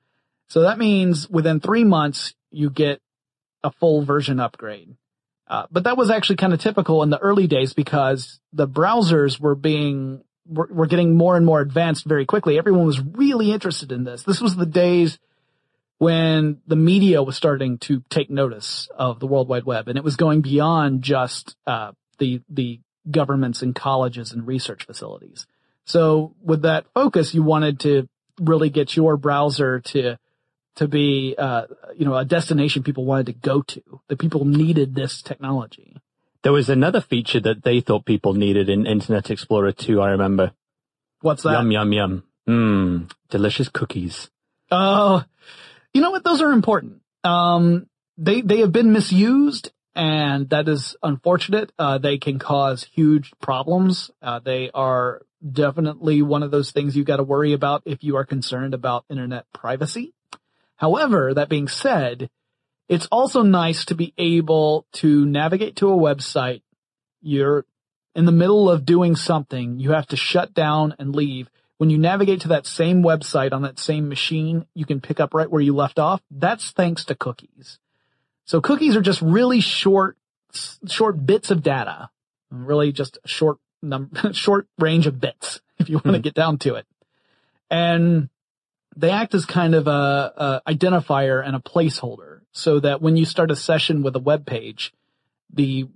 [0.48, 3.00] So that means within three months, you get
[3.64, 4.96] a full version upgrade.
[5.48, 9.40] Uh, but that was actually kind of typical in the early days because the browsers
[9.40, 12.58] were being, were, were getting more and more advanced very quickly.
[12.58, 14.22] Everyone was really interested in this.
[14.22, 15.18] This was the days
[15.98, 20.04] when the media was starting to take notice of the World Wide Web and it
[20.04, 21.92] was going beyond just, uh,
[22.22, 22.80] the, the
[23.10, 25.46] governments and colleges and research facilities.
[25.84, 28.08] So with that focus, you wanted to
[28.40, 30.16] really get your browser to,
[30.76, 34.94] to be, uh, you know, a destination people wanted to go to, that people needed
[34.94, 35.96] this technology.
[36.44, 40.52] There was another feature that they thought people needed in Internet Explorer 2, I remember.
[41.20, 41.52] What's that?
[41.52, 42.22] Yum, yum, yum.
[42.48, 44.30] Mmm, delicious cookies.
[44.70, 45.24] Oh,
[45.92, 46.24] you know what?
[46.24, 47.00] Those are important.
[47.24, 51.72] Um, they, they have been misused and that is unfortunate.
[51.78, 54.10] Uh, they can cause huge problems.
[54.22, 58.16] Uh, they are definitely one of those things you got to worry about if you
[58.16, 60.14] are concerned about internet privacy.
[60.76, 62.30] However, that being said,
[62.88, 66.62] it's also nice to be able to navigate to a website.
[67.20, 67.64] You're
[68.14, 69.78] in the middle of doing something.
[69.78, 71.48] You have to shut down and leave.
[71.78, 75.34] When you navigate to that same website on that same machine, you can pick up
[75.34, 76.20] right where you left off.
[76.30, 77.78] That's thanks to cookies.
[78.44, 80.16] So cookies are just really short,
[80.88, 82.10] short bits of data,
[82.50, 86.22] really just short num- short range of bits, if you want to Mhm.
[86.22, 86.86] get down to it.
[87.70, 88.28] And
[88.94, 93.24] they act as kind of a, a identifier and a placeholder so that when you
[93.24, 94.92] start a session with a web page,
[95.50, 95.88] the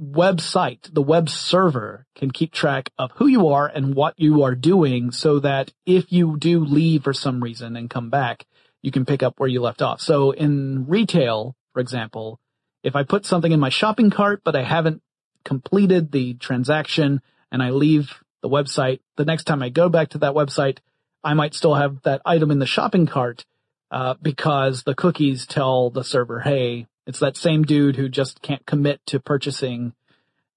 [0.00, 4.54] website, the web server can keep track of who you are and what you are
[4.56, 8.46] doing so that if you do leave for some reason and come back,
[8.80, 10.00] you can pick up where you left off.
[10.00, 12.40] So in retail, for example,
[12.82, 15.02] if I put something in my shopping cart, but I haven't
[15.44, 20.18] completed the transaction and I leave the website, the next time I go back to
[20.18, 20.78] that website,
[21.22, 23.44] I might still have that item in the shopping cart,
[23.90, 28.64] uh, because the cookies tell the server, hey, it's that same dude who just can't
[28.66, 29.92] commit to purchasing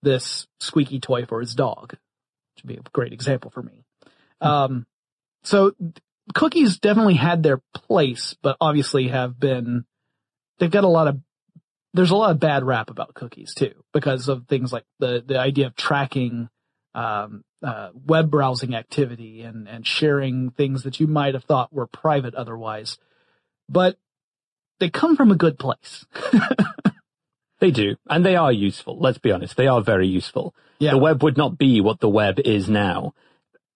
[0.01, 1.91] this squeaky toy for his dog.
[1.91, 3.83] Which would be a great example for me.
[4.41, 4.85] Um,
[5.43, 5.73] so
[6.33, 9.85] cookies definitely had their place, but obviously have been,
[10.59, 11.19] they've got a lot of,
[11.93, 15.39] there's a lot of bad rap about cookies too, because of things like the, the
[15.39, 16.49] idea of tracking,
[16.93, 21.87] um, uh, web browsing activity and, and sharing things that you might have thought were
[21.87, 22.97] private otherwise.
[23.67, 23.97] But
[24.79, 26.05] they come from a good place.
[27.59, 28.99] They do, and they are useful.
[28.99, 30.53] Let's be honest, they are very useful.
[30.77, 30.91] Yeah.
[30.91, 33.13] The web would not be what the web is now,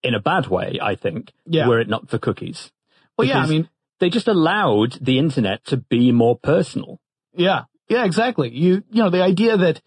[0.04, 1.68] in a bad way, I think, Yeah.
[1.68, 2.72] were it not for cookies.
[3.18, 6.99] Well, yeah, I mean, they just allowed the internet to be more personal.
[7.33, 7.63] Yeah.
[7.88, 8.49] Yeah, exactly.
[8.49, 9.81] You, you know, the idea that,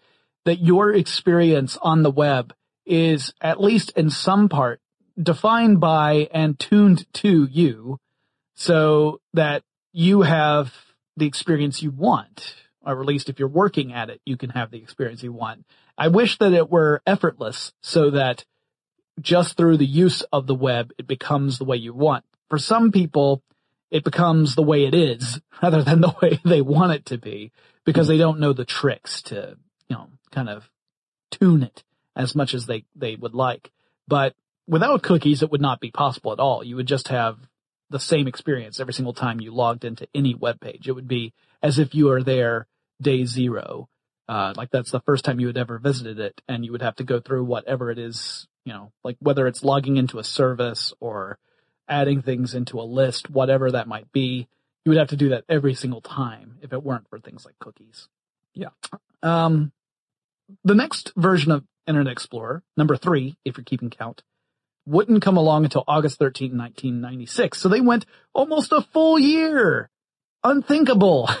[0.45, 2.53] that your experience on the web
[2.85, 4.81] is at least in some part
[5.21, 7.99] defined by and tuned to you
[8.55, 10.73] so that you have
[11.15, 14.71] the experience you want, or at least if you're working at it, you can have
[14.71, 15.65] the experience you want.
[15.97, 18.43] I wish that it were effortless so that
[19.21, 22.25] just through the use of the web, it becomes the way you want.
[22.49, 23.43] For some people,
[23.93, 27.51] it becomes the way it is rather than the way they want it to be
[27.85, 29.55] because they don't know the tricks to,
[29.87, 30.69] you know, kind of
[31.29, 31.83] tune it
[32.15, 33.71] as much as they, they would like.
[34.07, 34.33] But
[34.67, 36.63] without cookies, it would not be possible at all.
[36.63, 37.37] You would just have
[37.91, 40.87] the same experience every single time you logged into any web page.
[40.87, 42.65] It would be as if you are there
[42.99, 43.89] day zero.
[44.27, 46.95] Uh, like that's the first time you had ever visited it and you would have
[46.95, 50.93] to go through whatever it is, you know, like whether it's logging into a service
[50.99, 51.37] or
[51.87, 54.47] adding things into a list, whatever that might be.
[54.85, 57.57] You would have to do that every single time if it weren't for things like
[57.59, 58.09] cookies.
[58.53, 58.69] Yeah.
[59.21, 59.71] Um,
[60.63, 64.23] the next version of Internet Explorer, number three, if you're keeping count,
[64.85, 67.57] wouldn't come along until August 13, 1996.
[67.57, 69.89] So they went almost a full year.
[70.43, 71.29] Unthinkable.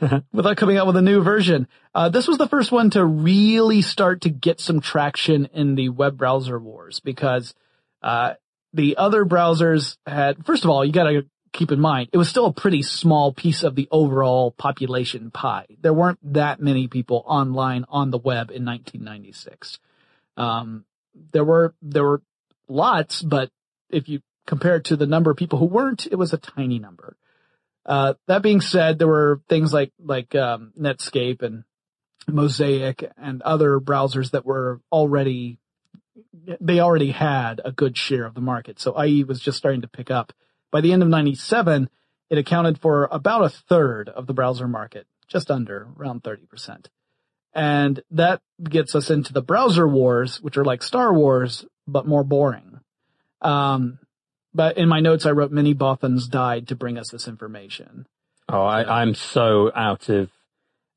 [0.32, 1.68] Without coming out with a new version.
[1.94, 5.88] Uh, this was the first one to really start to get some traction in the
[5.90, 7.54] web browser wars because,
[8.02, 8.34] uh,
[8.72, 12.46] the other browsers had, first of all, you gotta keep in mind, it was still
[12.46, 15.66] a pretty small piece of the overall population pie.
[15.80, 19.78] There weren't that many people online on the web in 1996.
[20.36, 20.84] Um,
[21.32, 22.22] there were, there were
[22.68, 23.50] lots, but
[23.90, 26.78] if you compare it to the number of people who weren't, it was a tiny
[26.78, 27.16] number.
[27.84, 31.64] Uh, that being said, there were things like, like, um, Netscape and
[32.28, 35.58] Mosaic and other browsers that were already,
[36.60, 38.80] they already had a good share of the market.
[38.80, 40.32] So IE was just starting to pick up.
[40.70, 41.88] By the end of 97,
[42.30, 46.86] it accounted for about a third of the browser market, just under, around 30%.
[47.52, 52.22] And that gets us into the browser wars, which are like Star Wars, but more
[52.22, 52.80] boring.
[53.42, 53.98] Um,
[54.54, 58.06] but in my notes, I wrote many Bothans died to bring us this information.
[58.48, 60.30] Oh, I, I'm so out of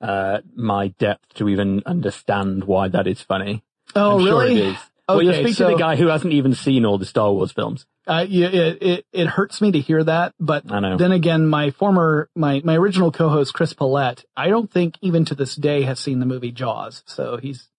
[0.02, 3.64] uh, my depth to even understand why that is funny.
[3.96, 4.74] Oh, I'm really?
[4.74, 5.16] Sure it is.
[5.16, 7.32] well, you're Okay, speaking so- to the guy who hasn't even seen all the Star
[7.32, 7.86] Wars films.
[8.06, 10.98] Uh, yeah, it, it, it hurts me to hear that, but I know.
[10.98, 15.36] then again, my former, my, my original co-host, Chris Pollette, I don't think even to
[15.36, 17.04] this day has seen the movie Jaws.
[17.06, 17.70] So he's,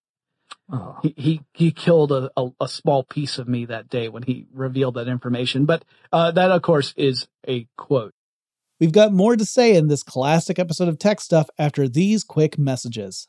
[0.72, 0.98] Oh.
[1.02, 4.46] he, he, he killed a, a, a small piece of me that day when he
[4.50, 5.66] revealed that information.
[5.66, 8.14] But, uh, that of course is a quote.
[8.80, 12.58] We've got more to say in this classic episode of Tech Stuff after these quick
[12.58, 13.28] messages.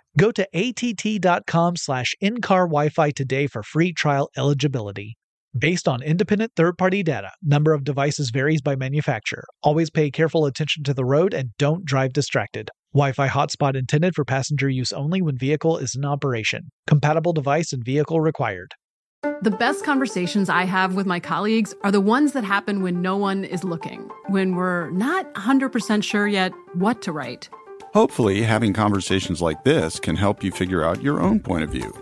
[0.17, 5.17] Go to att.com slash in-car Wi-Fi today for free trial eligibility.
[5.57, 9.43] Based on independent third-party data, number of devices varies by manufacturer.
[9.63, 12.69] Always pay careful attention to the road and don't drive distracted.
[12.93, 16.71] Wi-Fi hotspot intended for passenger use only when vehicle is in operation.
[16.87, 18.73] Compatible device and vehicle required.
[19.41, 23.17] The best conversations I have with my colleagues are the ones that happen when no
[23.17, 27.49] one is looking, when we're not 100% sure yet what to write.
[27.93, 31.93] Hopefully, having conversations like this can help you figure out your own point of view.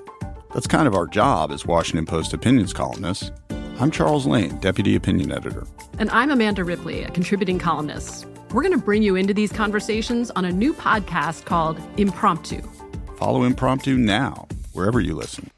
[0.54, 3.32] That's kind of our job as Washington Post opinions columnists.
[3.80, 5.66] I'm Charles Lane, Deputy Opinion Editor.
[5.98, 8.28] And I'm Amanda Ripley, a contributing columnist.
[8.52, 12.62] We're going to bring you into these conversations on a new podcast called Impromptu.
[13.18, 15.50] Follow Impromptu now, wherever you listen.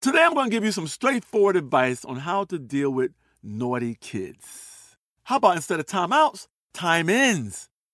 [0.00, 3.12] Today, I'm going to give you some straightforward advice on how to deal with
[3.42, 4.96] naughty kids.
[5.24, 7.68] How about instead of timeouts, time ins?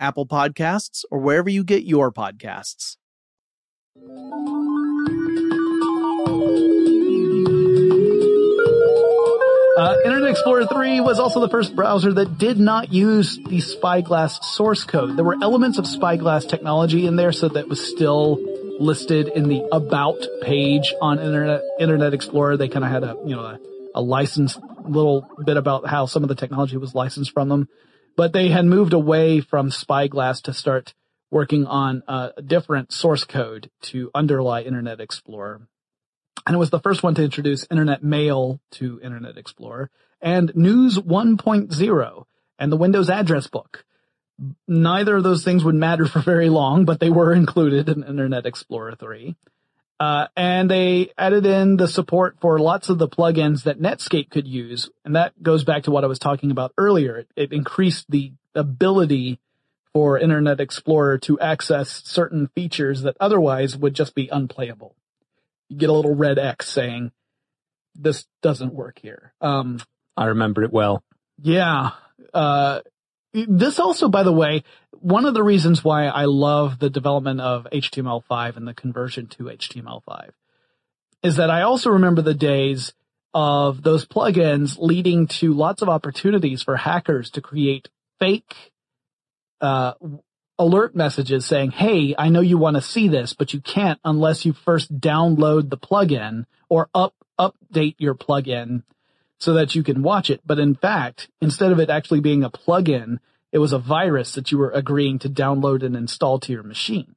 [0.00, 2.96] Apple Podcasts, or wherever you get your podcasts.
[9.80, 14.38] Uh, Internet Explorer 3 was also the first browser that did not use the Spyglass
[14.54, 15.16] source code.
[15.16, 18.38] There were elements of Spyglass technology in there, so that was still
[18.78, 22.56] listed in the About page on Internet Internet Explorer.
[22.56, 23.58] They kind of had a you know a,
[23.94, 27.68] a licensed little bit about how some of the technology was licensed from them,
[28.16, 30.94] but they had moved away from Spyglass to start
[31.30, 35.68] working on a different source code to underlie Internet Explorer
[36.46, 39.90] and it was the first one to introduce Internet Mail to Internet Explorer
[40.20, 42.24] and News 1.0
[42.58, 43.84] and the Windows address book.
[44.66, 48.46] Neither of those things would matter for very long, but they were included in Internet
[48.46, 49.36] Explorer 3.
[50.00, 54.48] Uh, and they added in the support for lots of the plugins that Netscape could
[54.48, 54.88] use.
[55.04, 57.18] And that goes back to what I was talking about earlier.
[57.18, 59.38] It, it increased the ability
[59.92, 64.96] for Internet Explorer to access certain features that otherwise would just be unplayable
[65.70, 67.12] you get a little red X saying,
[67.94, 69.32] this doesn't work here.
[69.40, 69.80] Um,
[70.16, 71.02] I remember it well.
[71.40, 71.92] Yeah.
[72.34, 72.80] Uh,
[73.32, 77.66] this also, by the way, one of the reasons why I love the development of
[77.72, 80.30] HTML5 and the conversion to HTML5
[81.22, 82.92] is that I also remember the days
[83.32, 88.72] of those plugins leading to lots of opportunities for hackers to create fake
[89.60, 89.92] uh,
[90.58, 94.44] alert messages saying, Hey, I know you want to see this, but you can't unless
[94.44, 98.82] you first download the plugin or up, update your plugin
[99.40, 100.40] so that you can watch it.
[100.46, 103.18] But in fact, instead of it actually being a plugin,
[103.52, 107.14] it was a virus that you were agreeing to download and install to your machine.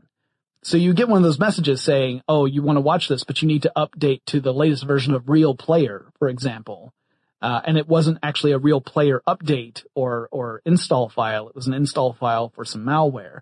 [0.63, 3.41] So you get one of those messages saying, Oh, you want to watch this, but
[3.41, 6.93] you need to update to the latest version of Real Player, for example.
[7.41, 11.49] Uh, and it wasn't actually a real player update or or install file.
[11.49, 13.41] It was an install file for some malware.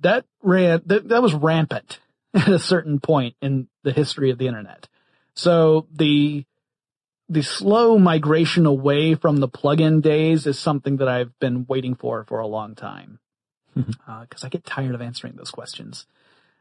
[0.00, 2.00] That ran that, that was rampant
[2.34, 4.88] at a certain point in the history of the internet.
[5.34, 6.44] So the
[7.30, 12.24] the slow migration away from the plugin days is something that I've been waiting for
[12.24, 13.20] for a long time
[13.74, 16.06] because uh, I get tired of answering those questions.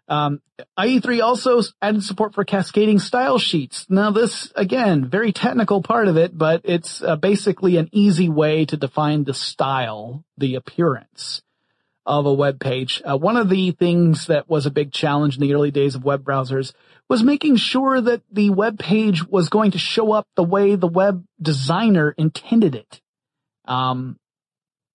[0.08, 0.42] Um,
[0.78, 3.88] IE3 also added support for cascading style sheets.
[3.90, 8.66] Now this, again, very technical part of it, but it's uh, basically an easy way
[8.66, 11.42] to define the style, the appearance
[12.06, 13.02] of a web page.
[13.06, 16.04] Uh, one of the things that was a big challenge in the early days of
[16.04, 16.74] web browsers
[17.10, 20.88] was making sure that the web page was going to show up the way the
[20.88, 23.02] web designer intended it.
[23.66, 24.18] Um,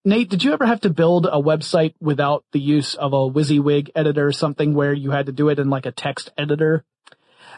[0.04, 3.90] Nate, did you ever have to build a website without the use of a WYSIWYG
[3.96, 6.84] editor or something where you had to do it in like a text editor?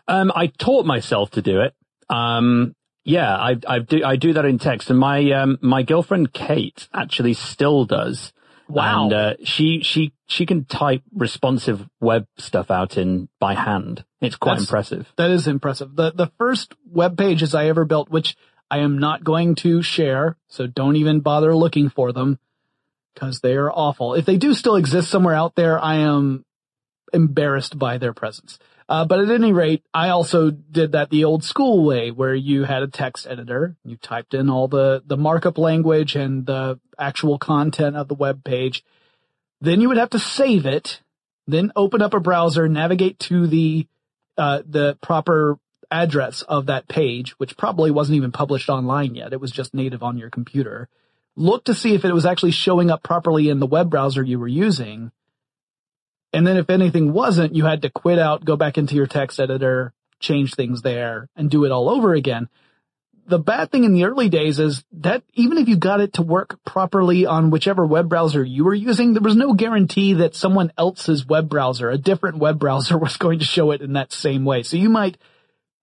[0.08, 1.74] Um, I taught myself to do it.
[2.08, 6.32] Um, yeah, I, I do, I do that in text and my, um, my girlfriend
[6.32, 8.32] Kate actually still does.
[8.68, 9.04] Wow.
[9.04, 14.04] And, uh, she, she, she can type responsive web stuff out in by hand.
[14.20, 15.12] It's quite That's- impressive.
[15.16, 15.94] That is impressive.
[15.94, 18.36] The the first web pages I ever built, which
[18.70, 22.38] I am not going to share, so don't even bother looking for them
[23.14, 24.14] because they are awful.
[24.14, 26.44] If they do still exist somewhere out there, I am
[27.12, 28.58] embarrassed by their presence.
[28.88, 32.64] Uh, but at any rate, I also did that the old school way where you
[32.64, 37.38] had a text editor, you typed in all the, the markup language and the actual
[37.38, 38.84] content of the web page.
[39.60, 41.00] Then you would have to save it,
[41.48, 43.88] then open up a browser, navigate to the,
[44.38, 45.58] uh, the proper
[45.90, 49.32] address of that page, which probably wasn't even published online yet.
[49.32, 50.88] It was just native on your computer.
[51.34, 54.38] Look to see if it was actually showing up properly in the web browser you
[54.38, 55.10] were using.
[56.36, 59.40] And then if anything wasn't, you had to quit out, go back into your text
[59.40, 62.50] editor, change things there and do it all over again.
[63.26, 66.22] The bad thing in the early days is that even if you got it to
[66.22, 70.74] work properly on whichever web browser you were using, there was no guarantee that someone
[70.76, 74.44] else's web browser, a different web browser was going to show it in that same
[74.44, 74.62] way.
[74.62, 75.16] So you might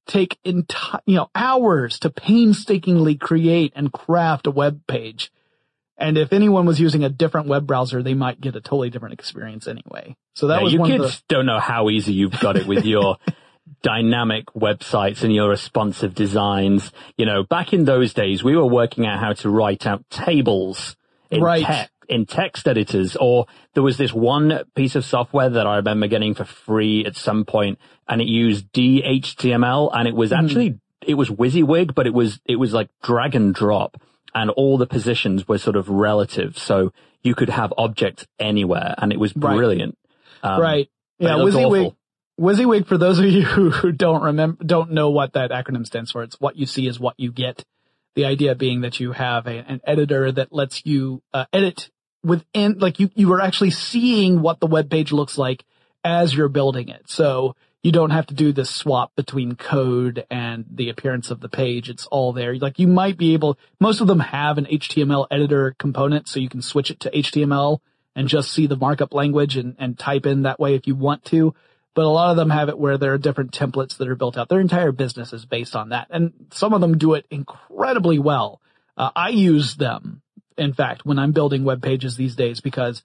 [0.05, 0.65] take you
[1.07, 5.31] know, hours to painstakingly create and craft a web page.
[5.97, 9.13] And if anyone was using a different web browser, they might get a totally different
[9.13, 10.15] experience anyway.
[10.33, 12.85] So that Yeah, was you kids the, don't know how easy you've got it with
[12.93, 13.17] your
[13.81, 16.91] dynamic websites and your responsive designs.
[17.17, 20.95] You know, back in those days, we were working out how to write out tables
[21.31, 21.65] in Right.
[21.65, 26.07] text in text editors or there was this one piece of software that I remember
[26.07, 27.79] getting for free at some point
[28.09, 30.35] and it used DHTML and it was Hmm.
[30.39, 34.01] actually it was WYSIWYG but it was it was like drag and drop
[34.35, 36.91] and all the positions were sort of relative so
[37.23, 39.53] you could have objects anywhere and it was Right.
[40.43, 40.89] Um, right.
[41.19, 41.29] Yeah.
[41.29, 41.97] WYSIWYG, awful.
[42.39, 46.11] WYSIWYG, for those of you who, who don't remember, don't know what that acronym stands
[46.11, 47.63] for, it's what you see is what you get.
[48.15, 51.89] The idea being that you have a, an editor that lets you uh, edit
[52.23, 55.63] within, like you, you are actually seeing what the web page looks like
[56.03, 57.09] as you're building it.
[57.09, 61.49] So you don't have to do this swap between code and the appearance of the
[61.49, 61.89] page.
[61.89, 62.55] It's all there.
[62.55, 66.49] Like you might be able, most of them have an HTML editor component, so you
[66.49, 67.79] can switch it to HTML
[68.15, 71.25] and just see the markup language and, and type in that way if you want
[71.25, 71.53] to.
[71.95, 74.37] But a lot of them have it where there are different templates that are built
[74.37, 74.49] out.
[74.49, 76.07] Their entire business is based on that.
[76.09, 78.61] And some of them do it incredibly well.
[78.97, 80.21] Uh, I use them,
[80.57, 83.03] in fact, when I'm building web pages these days because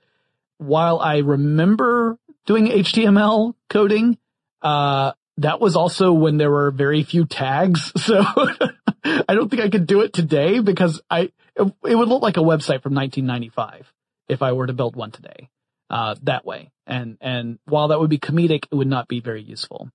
[0.57, 4.19] while I remember doing HTML coding,
[4.63, 7.93] uh, that was also when there were very few tags.
[7.99, 8.25] So
[9.05, 12.37] I don't think I could do it today because I, it, it would look like
[12.37, 13.93] a website from 1995
[14.29, 15.49] if I were to build one today,
[15.91, 16.71] uh, that way.
[16.87, 19.91] And, and while that would be comedic, it would not be very useful.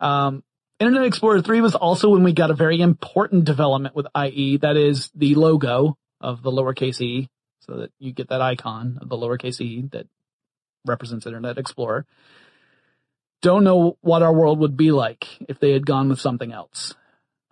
[0.00, 0.42] Um,
[0.80, 4.58] Internet Explorer 3 was also when we got a very important development with IE.
[4.58, 7.28] That is the logo of the lowercase e
[7.60, 10.06] so that you get that icon of the lowercase e that
[10.86, 12.06] represents Internet Explorer.
[13.42, 16.94] Don't know what our world would be like if they had gone with something else.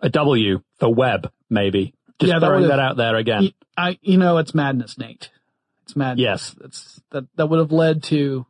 [0.01, 1.93] A W for web, maybe.
[2.19, 3.51] Just Yeah, throwing would've- that out there again.
[3.77, 5.29] I, you know, it's madness, Nate.
[5.87, 6.21] It's madness.
[6.23, 6.55] Yes.
[6.59, 8.45] That's, that, that would have led to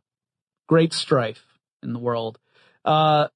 [0.66, 1.44] great strife
[1.84, 2.38] in the world.
[2.84, 3.28] Uh,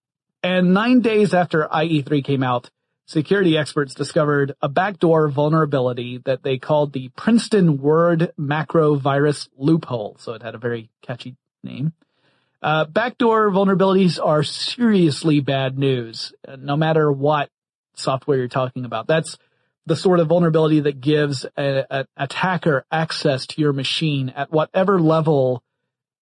[0.42, 2.68] and nine days after IE3 came out,
[3.06, 10.16] security experts discovered a backdoor vulnerability that they called the Princeton Word Macro Virus Loophole.
[10.18, 11.92] So it had a very catchy name.
[12.60, 17.50] Uh, backdoor vulnerabilities are seriously bad news, uh, no matter what
[17.94, 19.06] software you're talking about.
[19.06, 19.38] That's
[19.86, 25.00] the sort of vulnerability that gives a, a attacker access to your machine at whatever
[25.00, 25.62] level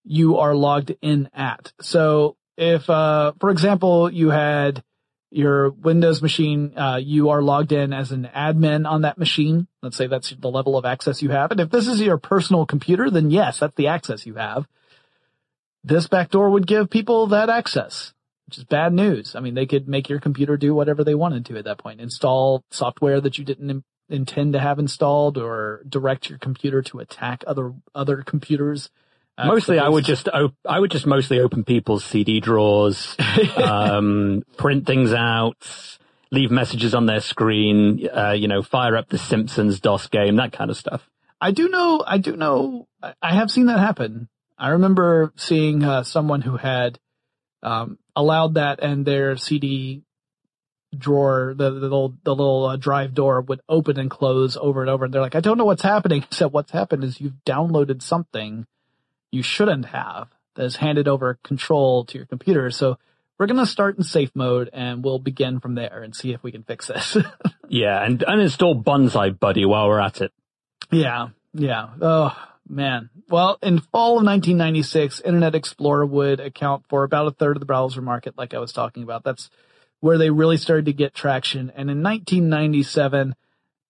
[0.05, 1.73] you are logged in at.
[1.81, 4.83] So if, uh, for example, you had
[5.31, 9.69] your Windows machine, uh, you are logged in as an admin on that machine.
[9.83, 11.51] Let's say that's the level of access you have.
[11.53, 14.67] And if this is your personal computer, then yes, that's the access you have.
[15.85, 18.13] This backdoor would give people that access,
[18.51, 19.37] which is bad news.
[19.37, 22.01] I mean, they could make your computer do whatever they wanted to at that point.
[22.01, 26.99] Install software that you didn't im- intend to have installed or direct your computer to
[26.99, 28.91] attack other, other computers.
[29.39, 33.17] Uh, mostly, I would just op- I would just mostly open people's CD drawers,
[33.57, 35.55] um, print things out,
[36.33, 40.51] leave messages on their screen, uh, you know, fire up the Simpsons DOS game, that
[40.51, 41.09] kind of stuff.
[41.41, 44.29] I do know, I do know, I- have seen that happen.
[44.59, 46.99] I remember seeing uh, someone who had
[47.63, 50.03] um, allowed that and their CD
[50.97, 54.91] drawer, the, the little, the little uh, drive door would open and close over and
[54.91, 55.05] over.
[55.05, 56.23] And they're like, I don't know what's happening.
[56.31, 58.67] Except what's happened is you've downloaded something
[59.31, 62.71] you shouldn't have that has handed over control to your computer.
[62.71, 62.99] So
[63.39, 66.43] we're going to start in safe mode and we'll begin from there and see if
[66.43, 67.17] we can fix this.
[67.69, 70.33] yeah, and uninstall BonziBuddy while we're at it.
[70.91, 71.89] Yeah, yeah.
[72.01, 72.37] Oh,
[72.71, 73.11] man.
[73.29, 77.67] Well, in fall of 1996, Internet Explorer would account for about a third of the
[77.67, 79.25] browser market, like I was talking about.
[79.25, 79.51] That's
[80.01, 81.71] where they really started to get traction.
[81.71, 83.35] And in 1997,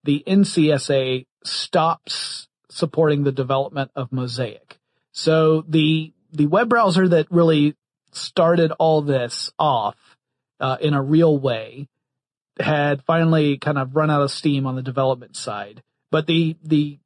[0.04, 4.78] the NCSA stops supporting the development of Mosaic.
[5.12, 7.76] So the, the web browser that really
[8.12, 9.96] started all this off
[10.58, 11.88] uh, in a real way
[12.58, 15.82] had finally kind of run out of steam on the development side.
[16.10, 16.98] But the the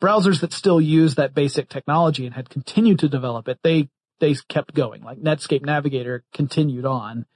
[0.00, 3.88] browsers that still use that basic technology and had continued to develop it, they
[4.18, 5.02] they kept going.
[5.02, 7.26] Like Netscape Navigator continued on,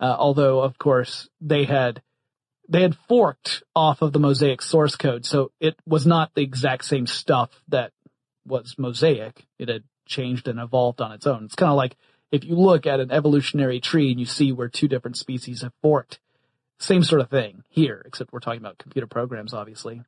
[0.00, 2.02] uh, although of course they had
[2.68, 6.84] they had forked off of the Mosaic source code, so it was not the exact
[6.84, 7.92] same stuff that
[8.44, 9.46] was Mosaic.
[9.58, 11.44] It had changed and evolved on its own.
[11.44, 11.96] It's kind of like
[12.32, 15.72] if you look at an evolutionary tree and you see where two different species have
[15.82, 16.18] forked,
[16.78, 20.02] same sort of thing here, except we're talking about computer programs, obviously.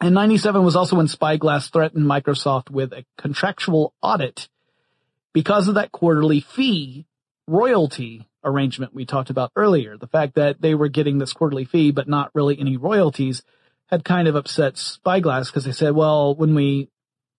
[0.00, 4.48] And 97 was also when Spyglass threatened Microsoft with a contractual audit
[5.32, 7.06] because of that quarterly fee
[7.46, 9.96] royalty arrangement we talked about earlier.
[9.96, 13.42] The fact that they were getting this quarterly fee, but not really any royalties
[13.86, 16.88] had kind of upset Spyglass because they said, well, when we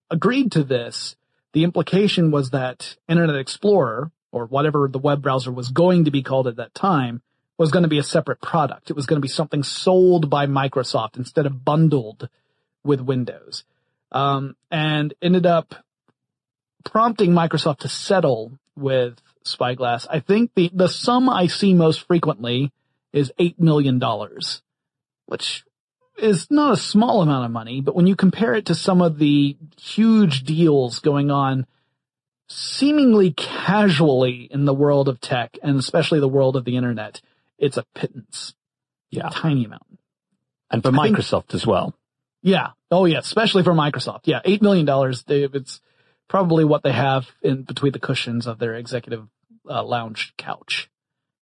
[0.09, 1.15] agreed to this,
[1.53, 6.23] the implication was that Internet Explorer, or whatever the web browser was going to be
[6.23, 7.21] called at that time,
[7.57, 8.89] was going to be a separate product.
[8.89, 12.29] It was going to be something sold by Microsoft instead of bundled
[12.83, 13.63] with Windows.
[14.11, 15.75] Um, and ended up
[16.83, 20.07] prompting Microsoft to settle with Spyglass.
[20.07, 22.71] I think the, the sum I see most frequently
[23.13, 24.01] is $8 million,
[25.25, 25.63] which
[26.17, 29.17] is not a small amount of money, but when you compare it to some of
[29.17, 31.65] the huge deals going on
[32.47, 37.21] seemingly casually in the world of tech and especially the world of the internet,
[37.57, 38.53] it's a pittance.
[39.09, 39.27] Yeah.
[39.27, 39.99] A tiny amount.
[40.69, 41.95] And for Microsoft think, as well.
[42.41, 42.69] Yeah.
[42.89, 43.19] Oh yeah.
[43.19, 44.21] Especially for Microsoft.
[44.25, 44.41] Yeah.
[44.45, 44.87] $8 million.
[45.53, 45.81] It's
[46.27, 49.27] probably what they have in between the cushions of their executive
[49.69, 50.89] uh, lounge couch.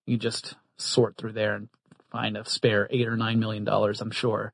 [0.06, 1.70] You just sort through there and
[2.12, 4.54] find a spare eight or nine million dollars, I'm sure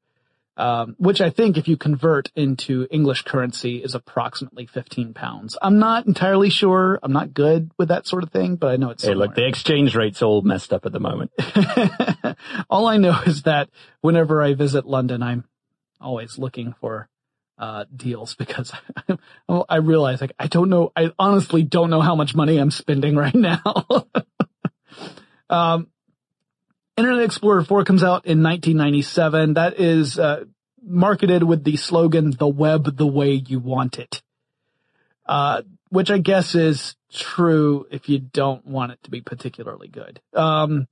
[0.58, 5.58] um, which I think if you convert into English currency is approximately 15 pounds.
[5.62, 7.00] I'm not entirely sure.
[7.04, 9.28] I'm not good with that sort of thing, but I know it's Hey, somewhere.
[9.28, 11.32] look, the exchange rate's all messed up at the moment.
[12.70, 13.70] all I know is that
[14.02, 15.44] whenever I visit London, I'm
[16.06, 17.10] always looking for
[17.58, 18.72] uh, deals because
[19.50, 23.16] I realize like I don't know, I honestly don't know how much money I'm spending
[23.26, 23.62] right now.
[25.50, 25.88] um,
[26.98, 29.56] Internet Explorer 4 comes out in 1997.
[29.56, 30.46] That is uh,
[30.82, 34.22] marketed with the slogan "The web the way you want it,"
[35.26, 40.22] uh, which I guess is true if you don't want it to be particularly good.
[40.34, 40.88] Um,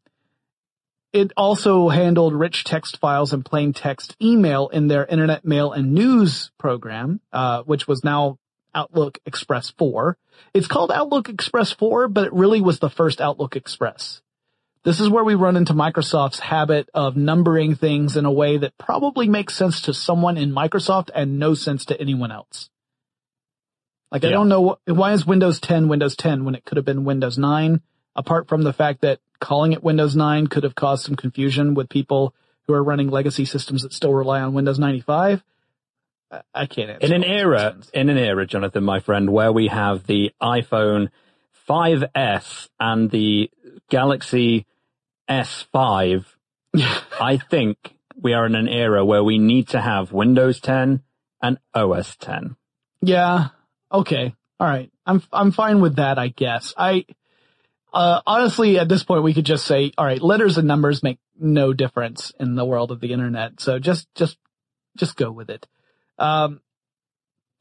[1.13, 5.93] it also handled rich text files and plain text email in their Internet Mail and
[5.93, 8.39] News program, uh, which was now
[8.73, 10.17] Outlook Express 4.
[10.55, 14.21] It's called Outlook Express 4, but it really was the first Outlook Express.
[14.83, 18.77] This is where we run into Microsoft's habit of numbering things in a way that
[18.77, 22.69] probably makes sense to someone in Microsoft and no sense to anyone else.
[24.11, 24.29] Like, yeah.
[24.29, 27.37] I don't know, why is Windows 10 Windows 10 when it could have been Windows
[27.37, 27.81] 9?
[28.15, 31.89] Apart from the fact that calling it Windows 9 could have caused some confusion with
[31.89, 32.33] people
[32.65, 35.43] who are running legacy systems that still rely on Windows 95.
[36.53, 37.05] I can't answer.
[37.05, 41.09] In an era, in an era, Jonathan, my friend, where we have the iPhone
[41.69, 43.51] 5S and the
[43.89, 44.65] Galaxy
[45.29, 46.25] S5,
[46.73, 47.77] I think
[48.15, 51.03] we are in an era where we need to have Windows 10
[51.41, 52.55] and OS 10.
[53.01, 53.49] Yeah.
[53.91, 54.33] Okay.
[54.59, 54.89] All right.
[55.05, 56.73] I'm I'm fine with that, I guess.
[56.77, 57.05] I
[57.93, 61.19] uh, honestly at this point we could just say, all right, letters and numbers make
[61.39, 63.59] no difference in the world of the internet.
[63.59, 64.37] So just just
[64.97, 65.67] just go with it.
[66.17, 66.61] Um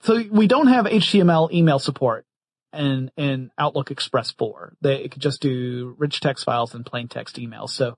[0.02, 2.26] so we don't have HTML email support
[2.72, 4.74] in, in Outlook Express 4.
[4.80, 7.70] They could just do rich text files and plain text emails.
[7.70, 7.96] So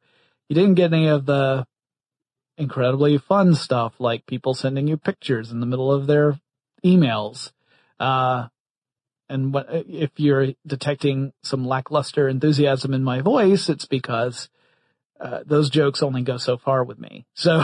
[0.49, 1.67] you didn't get any of the
[2.59, 6.39] incredibly fun stuff like people sending you pictures in the middle of their
[6.85, 7.53] emails.
[7.99, 8.49] Uh,
[9.29, 14.49] and what, if you're detecting some lackluster enthusiasm in my voice, it's because
[15.21, 17.27] uh, those jokes only go so far with me.
[17.35, 17.63] So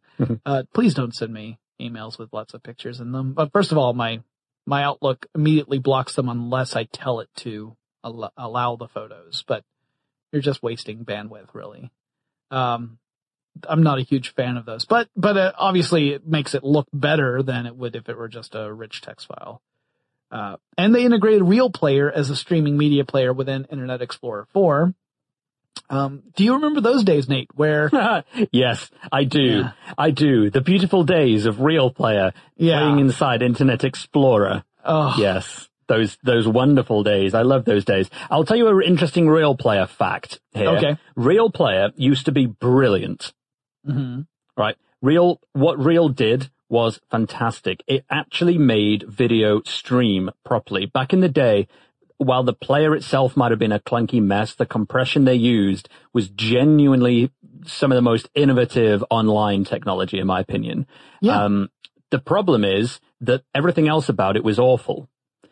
[0.46, 3.34] uh, please don't send me emails with lots of pictures in them.
[3.34, 4.22] But first of all, my
[4.66, 9.64] my Outlook immediately blocks them unless I tell it to al- allow the photos, but
[10.32, 11.90] you're just wasting bandwidth really.
[12.50, 12.98] Um,
[13.68, 16.88] I'm not a huge fan of those, but, but uh, obviously it makes it look
[16.92, 19.62] better than it would if it were just a rich text file.
[20.30, 24.94] Uh, and they integrated Real Player as a streaming media player within Internet Explorer 4.
[25.88, 27.90] Um, do you remember those days, Nate, where?
[28.50, 29.40] yes, I do.
[29.40, 29.72] Yeah.
[29.96, 30.50] I do.
[30.50, 32.80] The beautiful days of Real Player yeah.
[32.80, 34.64] playing inside Internet Explorer.
[34.84, 35.14] Oh.
[35.18, 35.68] Yes.
[35.88, 37.34] Those, those wonderful days.
[37.34, 38.10] I love those days.
[38.28, 40.70] I'll tell you an interesting Real Player fact here.
[40.70, 40.96] Okay.
[41.14, 43.32] Real Player used to be brilliant.
[43.86, 44.22] Mm-hmm.
[44.56, 44.74] Right.
[45.00, 47.82] Real, what Real did was fantastic.
[47.86, 50.86] It actually made video stream properly.
[50.86, 51.68] Back in the day,
[52.18, 56.28] while the player itself might have been a clunky mess, the compression they used was
[56.28, 57.30] genuinely
[57.64, 60.86] some of the most innovative online technology, in my opinion.
[61.20, 61.44] Yeah.
[61.44, 61.68] Um,
[62.10, 65.08] the problem is that everything else about it was awful.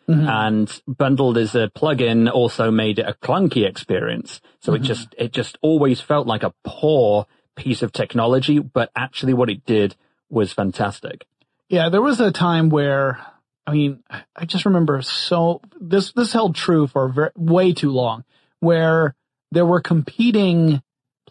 [0.07, 0.27] Mm-hmm.
[0.27, 4.39] And bundled as a plugin also made it a clunky experience.
[4.59, 4.83] So mm-hmm.
[4.83, 9.49] it just, it just always felt like a poor piece of technology, but actually what
[9.49, 9.95] it did
[10.29, 11.25] was fantastic.
[11.69, 13.19] Yeah, there was a time where
[13.67, 14.03] I mean,
[14.35, 18.23] I just remember so this this held true for very, way too long,
[18.59, 19.15] where
[19.51, 20.83] there were competing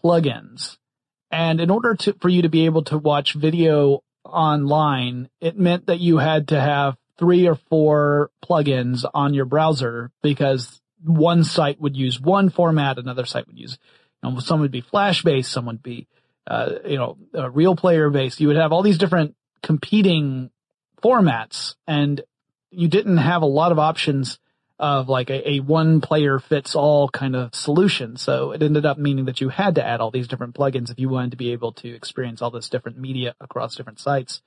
[0.03, 0.77] plugins,
[1.31, 5.85] and in order to for you to be able to watch video online, it meant
[5.87, 11.79] that you had to have three or four plugins on your browser because one site
[11.79, 13.77] would use one format, another site would use,
[14.23, 16.07] you know, some would be Flash based, some would be,
[16.47, 18.39] uh, you know, a real player based.
[18.39, 20.51] You would have all these different competing
[21.01, 22.21] formats and
[22.71, 24.39] you didn't have a lot of options
[24.77, 28.17] of like a, a one player fits all kind of solution.
[28.17, 30.99] So it ended up meaning that you had to add all these different plugins if
[30.99, 34.41] you wanted to be able to experience all this different media across different sites.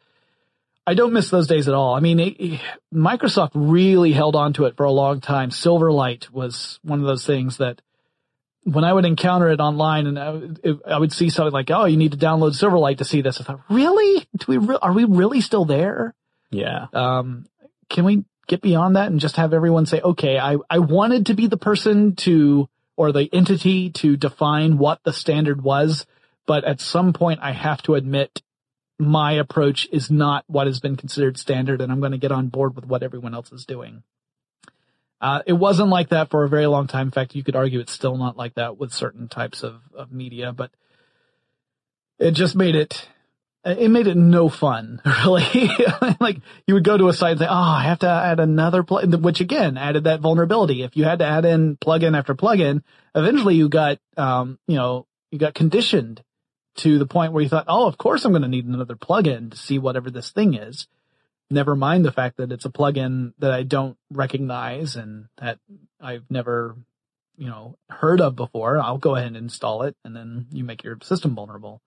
[0.86, 1.94] I don't miss those days at all.
[1.94, 2.60] I mean, it,
[2.94, 5.50] Microsoft really held on to it for a long time.
[5.50, 7.82] Silverlight was one of those things that
[8.72, 11.84] when I would encounter it online and I would, I would see something like, "Oh,
[11.86, 14.28] you need to download Silverlight to see this," I thought, "Really?
[14.36, 14.58] Do we?
[14.58, 16.14] Re- are we really still there?"
[16.50, 16.86] Yeah.
[16.92, 17.46] Um,
[17.88, 21.34] can we get beyond that and just have everyone say, okay, I, I wanted to
[21.34, 26.06] be the person to, or the entity to define what the standard was,
[26.46, 28.42] but at some point I have to admit
[28.98, 32.48] my approach is not what has been considered standard and I'm going to get on
[32.48, 34.02] board with what everyone else is doing.
[35.20, 37.08] Uh, it wasn't like that for a very long time.
[37.08, 40.12] In fact, you could argue it's still not like that with certain types of, of
[40.12, 40.70] media, but
[42.18, 43.08] it just made it
[43.64, 45.70] it made it no fun, really.
[46.20, 48.82] like you would go to a site and say, "Oh, I have to add another
[48.82, 50.82] plug," which again added that vulnerability.
[50.82, 52.82] If you had to add in plugin after plugin,
[53.14, 56.22] eventually you got, um, you know, you got conditioned
[56.76, 59.50] to the point where you thought, "Oh, of course I'm going to need another plugin
[59.50, 60.86] to see whatever this thing is."
[61.50, 65.58] Never mind the fact that it's a plugin that I don't recognize and that
[66.00, 66.76] I've never,
[67.36, 68.78] you know, heard of before.
[68.78, 71.80] I'll go ahead and install it, and then you make your system vulnerable.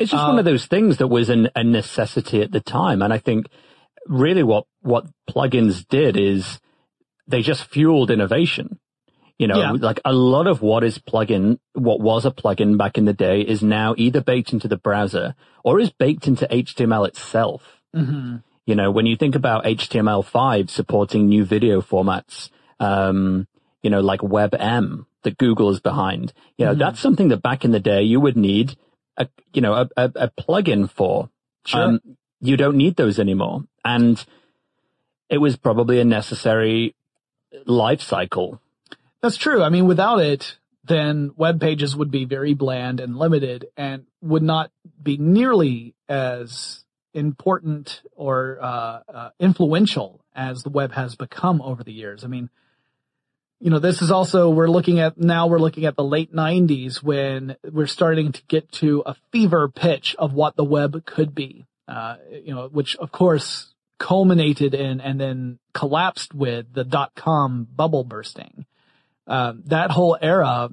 [0.00, 3.02] It's just one of uh, those things that was an, a necessity at the time.
[3.02, 3.48] And I think
[4.06, 6.58] really what, what plugins did is
[7.26, 8.78] they just fueled innovation.
[9.38, 9.70] You know, yeah.
[9.72, 13.40] like a lot of what is plugin, what was a plugin back in the day
[13.40, 15.34] is now either baked into the browser
[15.64, 17.80] or is baked into HTML itself.
[17.96, 18.36] Mm-hmm.
[18.70, 23.48] You know, when you think about HTML5 supporting new video formats, um,
[23.82, 26.78] you know, like WebM that Google is behind, you know, mm-hmm.
[26.78, 28.76] that's something that back in the day you would need
[29.16, 31.30] a you know a, a, a plugin for.
[31.66, 31.82] Sure.
[31.82, 32.00] Um,
[32.40, 34.24] you don't need those anymore, and
[35.28, 36.94] it was probably a necessary
[37.66, 38.60] life cycle.
[39.20, 39.64] That's true.
[39.64, 44.44] I mean, without it, then web pages would be very bland and limited, and would
[44.44, 44.70] not
[45.02, 46.79] be nearly as
[47.14, 52.24] important or uh, uh, influential as the web has become over the years.
[52.24, 52.50] I mean,
[53.58, 57.02] you know, this is also, we're looking at, now we're looking at the late 90s
[57.02, 61.66] when we're starting to get to a fever pitch of what the web could be.
[61.86, 67.66] Uh, you know, which of course culminated in and then collapsed with the dot com
[67.74, 68.64] bubble bursting.
[69.26, 70.70] Uh, that whole era,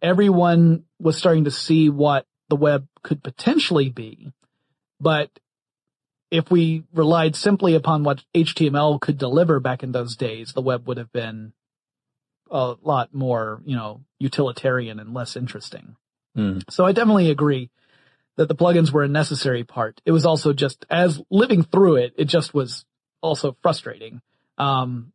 [0.00, 4.30] everyone was starting to see what the web could potentially be.
[5.00, 5.30] But
[6.32, 10.88] if we relied simply upon what HTML could deliver back in those days, the web
[10.88, 11.52] would have been
[12.50, 15.94] a lot more, you know, utilitarian and less interesting.
[16.34, 16.62] Mm.
[16.70, 17.70] So I definitely agree
[18.36, 20.00] that the plugins were a necessary part.
[20.06, 22.86] It was also just as living through it, it just was
[23.20, 24.22] also frustrating.
[24.56, 25.12] Um,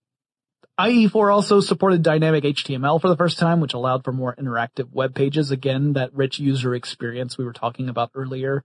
[0.79, 5.15] IE4 also supported dynamic HTML for the first time, which allowed for more interactive web
[5.15, 5.49] pages.
[5.49, 8.63] Again, that rich user experience we were talking about earlier.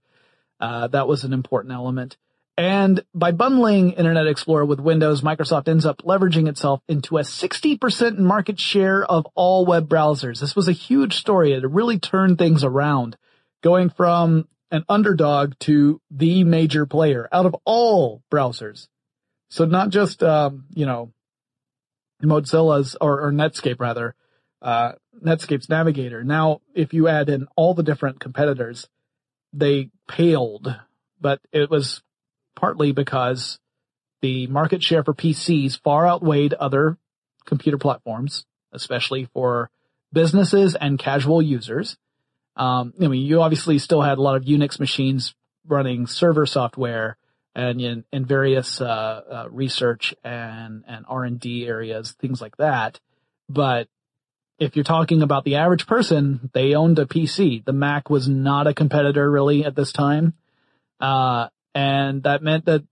[0.59, 2.15] Uh, that was an important element.
[2.55, 8.19] And by bundling Internet Explorer with Windows, Microsoft ends up leveraging itself into a 60%
[8.19, 10.39] market share of all web browsers.
[10.39, 11.53] This was a huge story.
[11.53, 13.17] It really turned things around,
[13.63, 18.87] going from an underdog to the major player out of all browsers.
[19.49, 21.11] So not just, um, you know,
[22.21, 24.15] Mozilla's or, or Netscape rather,
[24.61, 24.93] uh,
[25.23, 26.23] Netscape's Navigator.
[26.23, 28.87] Now, if you add in all the different competitors,
[29.51, 30.75] they paled,
[31.19, 32.01] but it was
[32.63, 33.59] partly because
[34.21, 36.97] the market share for PCs far outweighed other
[37.45, 39.69] computer platforms, especially for
[40.13, 41.97] businesses and casual users.
[42.55, 45.35] Um, I mean, you obviously still had a lot of Unix machines
[45.67, 47.17] running server software
[47.53, 52.97] and in, various uh, uh, research and and R and D areas, things like that.
[53.49, 53.89] But
[54.57, 57.65] if you're talking about the average person, they owned a PC.
[57.65, 60.33] The Mac was not a competitor really at this time,
[61.01, 62.83] uh, and that meant that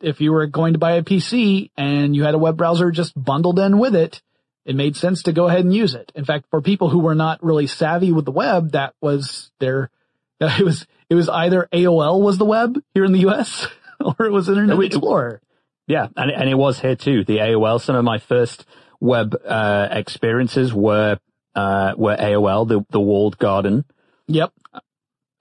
[0.00, 3.12] if you were going to buy a PC and you had a web browser just
[3.16, 4.22] bundled in with it,
[4.64, 6.12] it made sense to go ahead and use it.
[6.14, 9.90] In fact, for people who were not really savvy with the web, that was their,
[10.40, 13.66] it was, it was either AOL was the web here in the US
[14.00, 15.40] or it was Internet Explorer.
[15.86, 16.08] Yeah.
[16.16, 17.24] And, and it was here too.
[17.24, 18.64] The AOL, some of my first
[19.00, 21.18] web, uh, experiences were,
[21.54, 23.84] uh, were AOL, the, the walled garden.
[24.28, 24.52] Yep.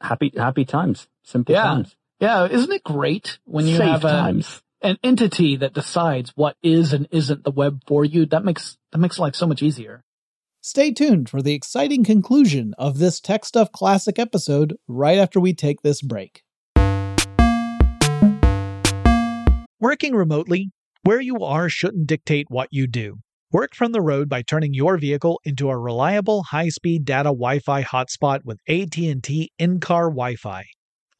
[0.01, 1.07] Happy, happy times.
[1.23, 1.63] Simple yeah.
[1.63, 1.95] times.
[2.23, 2.47] Yeah.
[2.47, 4.61] Isn't it great when you Safe have a, times.
[4.81, 8.25] an entity that decides what is and isn't the web for you?
[8.25, 10.05] That makes, that makes life so much easier.
[10.61, 15.53] Stay tuned for the exciting conclusion of this Tech Stuff Classic episode right after we
[15.53, 16.43] take this break.
[19.81, 20.69] Working remotely,
[21.03, 23.17] where you are shouldn't dictate what you do.
[23.51, 28.45] Work from the road by turning your vehicle into a reliable high-speed data Wi-Fi hotspot
[28.45, 30.63] with AT&T in-car Wi-Fi.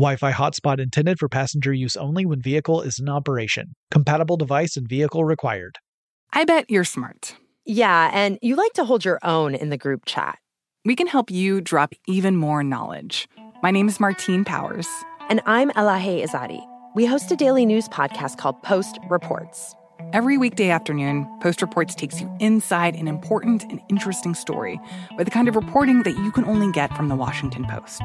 [0.00, 3.74] Wi-Fi hotspot intended for passenger use only when vehicle is in operation.
[3.90, 5.76] Compatible device and vehicle required.
[6.32, 7.36] I bet you're smart.
[7.66, 10.38] Yeah, and you like to hold your own in the group chat.
[10.86, 13.28] We can help you drop even more knowledge.
[13.62, 14.88] My name is Martine Powers.
[15.28, 16.64] And I'm Elahe Izadi.
[16.94, 19.74] We host a daily news podcast called Post Reports.
[20.00, 24.80] Every weekday afternoon, Post Reports takes you inside an important and interesting story
[25.18, 28.02] with the kind of reporting that you can only get from the Washington Post.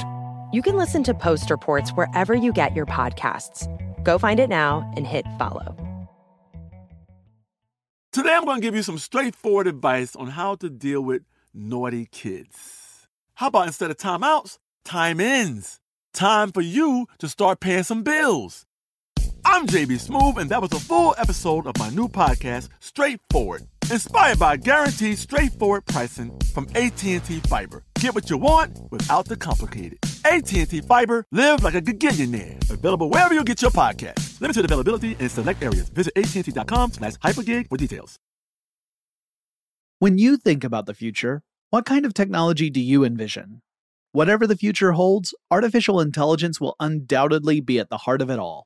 [0.51, 3.65] You can listen to Post Reports wherever you get your podcasts.
[4.03, 5.75] Go find it now and hit follow.
[8.11, 11.23] Today, I'm going to give you some straightforward advice on how to deal with
[11.53, 13.07] naughty kids.
[13.35, 15.79] How about instead of timeouts, time ins?
[16.13, 18.65] Time for you to start paying some bills.
[19.47, 24.39] I'm JB Smoove, and that was a full episode of my new podcast, Straightforward, inspired
[24.39, 27.83] by guaranteed straightforward pricing from AT&T Fiber.
[27.99, 29.99] Get what you want without the complicated.
[30.25, 32.69] AT&T Fiber, live like a gigillionaire.
[32.71, 34.41] Available wherever you get your podcast.
[34.41, 35.89] Limited availability in select areas.
[35.89, 38.17] Visit AT&T.com slash hypergig for details.
[39.99, 43.61] When you think about the future, what kind of technology do you envision?
[44.11, 48.65] Whatever the future holds, artificial intelligence will undoubtedly be at the heart of it all.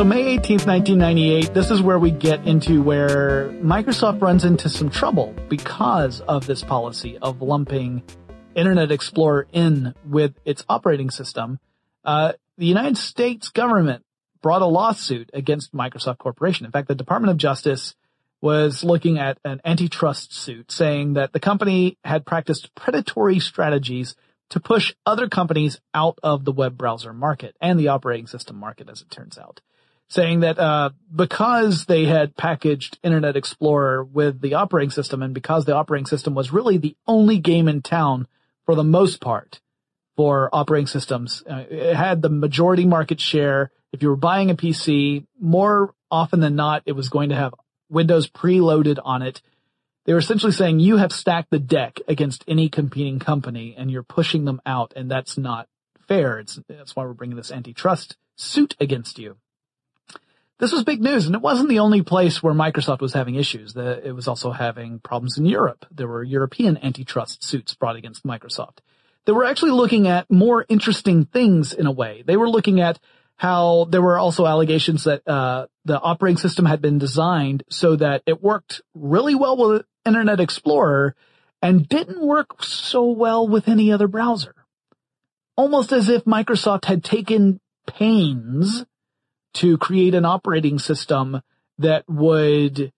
[0.00, 4.88] So May 18th, 1998, this is where we get into where Microsoft runs into some
[4.88, 8.02] trouble because of this policy of lumping
[8.54, 11.60] Internet Explorer in with its operating system.
[12.02, 14.02] Uh, the United States government
[14.40, 16.64] brought a lawsuit against Microsoft Corporation.
[16.64, 17.94] In fact, the Department of Justice
[18.40, 24.16] was looking at an antitrust suit saying that the company had practiced predatory strategies
[24.48, 28.88] to push other companies out of the web browser market and the operating system market,
[28.88, 29.60] as it turns out.
[30.10, 35.64] Saying that uh, because they had packaged Internet Explorer with the operating system, and because
[35.64, 38.26] the operating system was really the only game in town
[38.66, 39.60] for the most part
[40.16, 43.70] for operating systems, uh, it had the majority market share.
[43.92, 47.54] If you were buying a PC, more often than not, it was going to have
[47.88, 49.40] Windows preloaded on it.
[50.06, 54.02] They were essentially saying you have stacked the deck against any competing company, and you're
[54.02, 55.68] pushing them out, and that's not
[56.08, 56.40] fair.
[56.40, 59.36] It's that's why we're bringing this antitrust suit against you.
[60.60, 63.72] This was big news, and it wasn't the only place where Microsoft was having issues.
[63.72, 65.86] The, it was also having problems in Europe.
[65.90, 68.80] There were European antitrust suits brought against Microsoft.
[69.24, 72.24] They were actually looking at more interesting things in a way.
[72.26, 72.98] They were looking at
[73.36, 78.22] how there were also allegations that uh, the operating system had been designed so that
[78.26, 81.16] it worked really well with Internet Explorer
[81.62, 84.54] and didn't work so well with any other browser.
[85.56, 88.84] Almost as if Microsoft had taken pains
[89.54, 91.42] to create an operating system
[91.78, 92.92] that would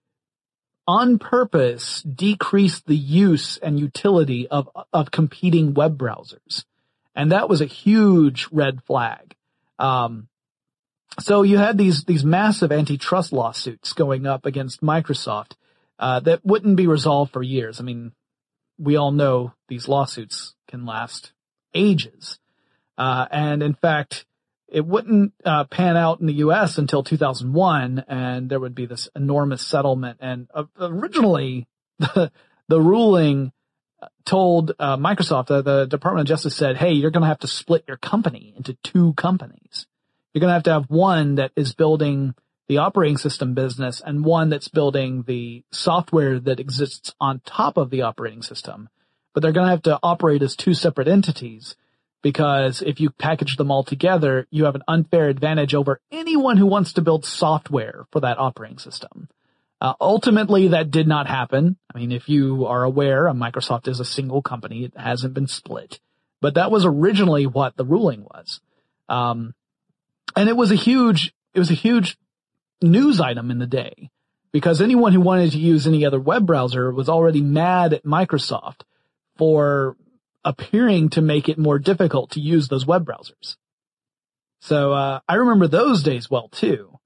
[0.87, 6.65] on purpose decrease the use and utility of, of competing web browsers.
[7.15, 9.35] And that was a huge red flag.
[9.79, 10.29] Um,
[11.21, 15.53] so you had these, these massive antitrust lawsuits going up against Microsoft,
[15.99, 17.79] uh, that wouldn't be resolved for years.
[17.79, 18.13] I mean,
[18.79, 21.33] we all know these lawsuits can last
[21.75, 22.39] ages.
[22.99, 24.25] Uh, and in fact,
[24.73, 26.79] it wouldn't uh, pan out in the U.S.
[26.79, 30.19] until 2001, and there would be this enormous settlement.
[30.21, 31.69] And uh, originally,
[31.99, 32.33] the
[32.69, 33.53] the ruling
[34.25, 37.47] told uh, Microsoft, uh, the Department of Justice said, "Hey, you're going to have to
[37.47, 39.87] split your company into two companies.
[40.33, 42.35] You're going to have to have one that is building
[42.69, 47.91] the operating system business and one that's building the software that exists on top of
[47.91, 48.89] the operating system.
[49.35, 51.77] But they're going to have to operate as two separate entities."
[52.23, 56.67] Because if you package them all together, you have an unfair advantage over anyone who
[56.67, 59.29] wants to build software for that operating system.
[59.81, 61.77] Uh, ultimately, that did not happen.
[61.93, 64.85] I mean, if you are aware, Microsoft is a single company.
[64.85, 65.99] It hasn't been split,
[66.41, 68.61] but that was originally what the ruling was.
[69.09, 69.55] Um,
[70.37, 72.17] and it was a huge, it was a huge
[72.81, 74.11] news item in the day
[74.53, 78.83] because anyone who wanted to use any other web browser was already mad at Microsoft
[79.37, 79.97] for
[80.45, 83.57] appearing to make it more difficult to use those web browsers.
[84.61, 86.99] So uh, I remember those days well too,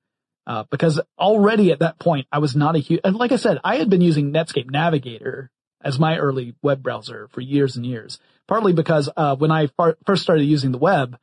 [0.46, 3.00] uh, because already at that point I was not a huge.
[3.04, 5.50] And like I said, I had been using Netscape Navigator
[5.82, 8.18] as my early web browser for years and years.
[8.46, 11.18] Partly because uh, when I far- first started using the web,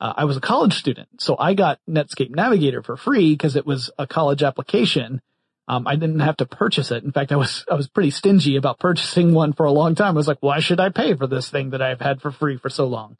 [0.00, 3.66] uh, I was a college student, so I got Netscape Navigator for free because it
[3.66, 5.20] was a college application
[5.68, 7.04] um, I didn't have to purchase it.
[7.04, 10.14] In fact, I was, I was pretty stingy about purchasing one for a long time.
[10.14, 12.56] I was like, why should I pay for this thing that I've had for free
[12.56, 13.16] for so long?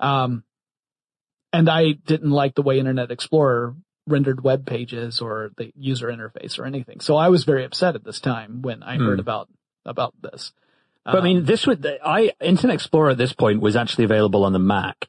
[0.00, 0.44] Um,
[1.52, 6.58] and I didn't like the way Internet Explorer rendered web pages or the user interface
[6.58, 7.00] or anything.
[7.00, 9.04] So I was very upset at this time when I hmm.
[9.04, 9.48] heard about,
[9.84, 10.52] about this.
[11.04, 14.44] But um, I mean, this would, I, Internet Explorer at this point was actually available
[14.44, 15.08] on the Mac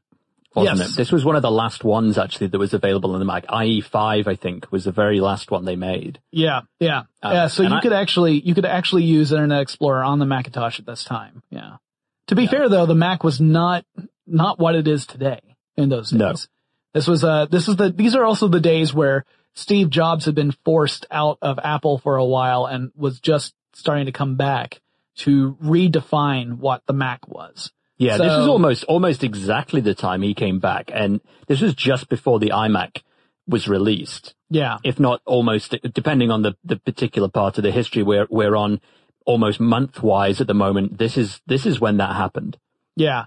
[0.56, 0.92] wasn't yes.
[0.92, 0.98] it?
[0.98, 3.46] This was one of the last ones actually that was available on the Mac.
[3.48, 6.20] IE5, I think, was the very last one they made.
[6.32, 7.48] Yeah, yeah, um, yeah.
[7.48, 10.86] So you I, could actually you could actually use Internet Explorer on the Macintosh at
[10.86, 11.44] this time.
[11.50, 11.78] Yeah.
[12.28, 12.50] To be yeah.
[12.50, 13.86] fair though, the Mac was not
[14.26, 15.42] not what it is today
[15.76, 16.20] in those days.
[16.20, 16.34] No.
[16.94, 20.36] This was uh this is the these are also the days where Steve Jobs had
[20.36, 24.82] been forced out of Apple for a while and was just starting to come back
[25.18, 27.72] to redefine what the Mac was.
[27.98, 31.74] Yeah, so, this is almost almost exactly the time he came back, and this was
[31.74, 33.04] just before the iMac
[33.48, 34.36] was released.
[34.50, 38.56] Yeah, if not almost, depending on the the particular part of the history we're we're
[38.56, 38.82] on,
[39.26, 40.98] almost month wise at the moment.
[40.98, 42.58] This is this is when that happened.
[42.98, 43.26] Yeah,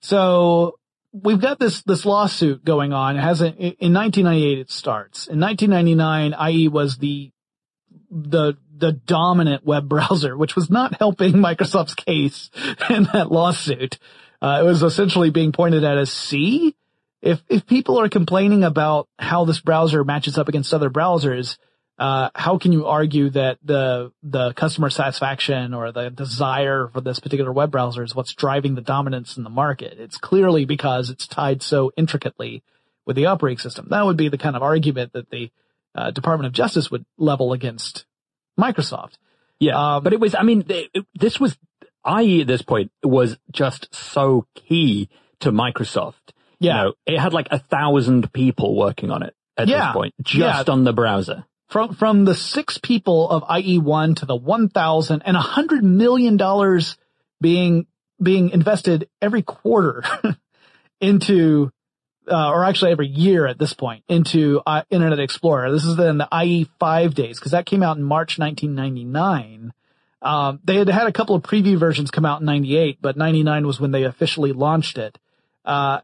[0.00, 0.78] so
[1.12, 3.16] we've got this this lawsuit going on.
[3.16, 5.26] It hasn't in 1998 it starts.
[5.26, 7.30] In 1999, IE was the
[8.10, 12.50] the the dominant web browser, which was not helping Microsoft's case
[12.88, 13.98] in that lawsuit.
[14.42, 16.74] Uh, it was essentially being pointed at as see
[17.22, 21.58] if if people are complaining about how this browser matches up against other browsers,
[21.98, 27.20] uh, how can you argue that the the customer satisfaction or the desire for this
[27.20, 29.98] particular web browser is what's driving the dominance in the market?
[29.98, 32.62] It's clearly because it's tied so intricately
[33.04, 33.88] with the operating system.
[33.90, 35.50] That would be the kind of argument that the
[35.94, 38.06] uh, Department of Justice would level against
[38.60, 39.14] Microsoft.
[39.58, 40.34] Yeah, um, but it was.
[40.34, 41.56] I mean, it, this was.
[42.06, 46.14] IE at this point was just so key to Microsoft.
[46.58, 49.88] Yeah, you know, it had like a thousand people working on it at yeah.
[49.88, 50.72] this point, just yeah.
[50.72, 51.44] on the browser.
[51.68, 56.36] From from the six people of IE1 to the one thousand and a hundred million
[56.36, 56.96] dollars
[57.40, 57.86] being
[58.20, 60.02] being invested every quarter
[61.00, 61.70] into
[62.30, 65.70] uh, or actually every year at this point, into uh, Internet Explorer.
[65.72, 69.72] This is in the IE5 days because that came out in March 1999.
[70.22, 73.66] Um, they had had a couple of preview versions come out in 98, but 99
[73.66, 75.18] was when they officially launched it.
[75.64, 76.00] Uh,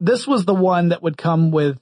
[0.00, 1.78] this was the one that would come with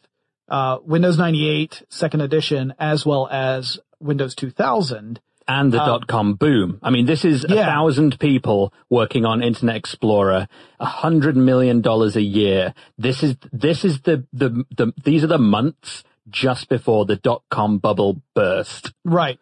[0.48, 6.34] uh, Windows 98 second edition as well as Windows 2000 and the Um, dot com
[6.34, 6.78] boom.
[6.82, 7.66] I mean, this is a Yeah.
[7.66, 10.46] thousand people working on Internet Explorer,
[10.78, 12.74] a hundred million dollars a year.
[12.98, 17.42] This is this is the, the the these are the months just before the dot
[17.50, 18.92] com bubble burst.
[19.04, 19.38] Right.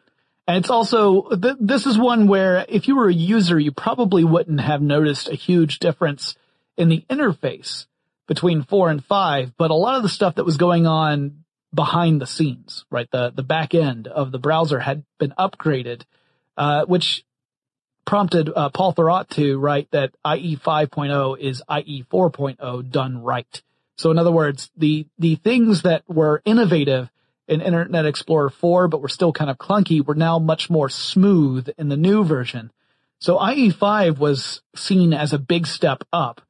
[0.49, 4.23] And it's also, th- this is one where if you were a user, you probably
[4.23, 6.37] wouldn't have noticed a huge difference
[6.77, 7.87] in the interface
[8.29, 11.43] between four and five, but a lot of the stuff that was going on
[11.77, 13.09] behind the scenes, right?
[13.13, 16.03] The, the back end of the browser had been upgraded,
[16.57, 17.25] uh, which
[18.05, 23.63] prompted uh, Paul Thurrott to write that IE 5.0 is IE 4.0 done right.
[23.97, 27.11] So in other words, the, the things that were innovative
[27.49, 31.69] in Internet Explorer 4, but were still kind of clunky, were now much more smooth
[31.79, 32.73] in the new version.
[33.21, 36.41] So IE5 was seen as a big step up.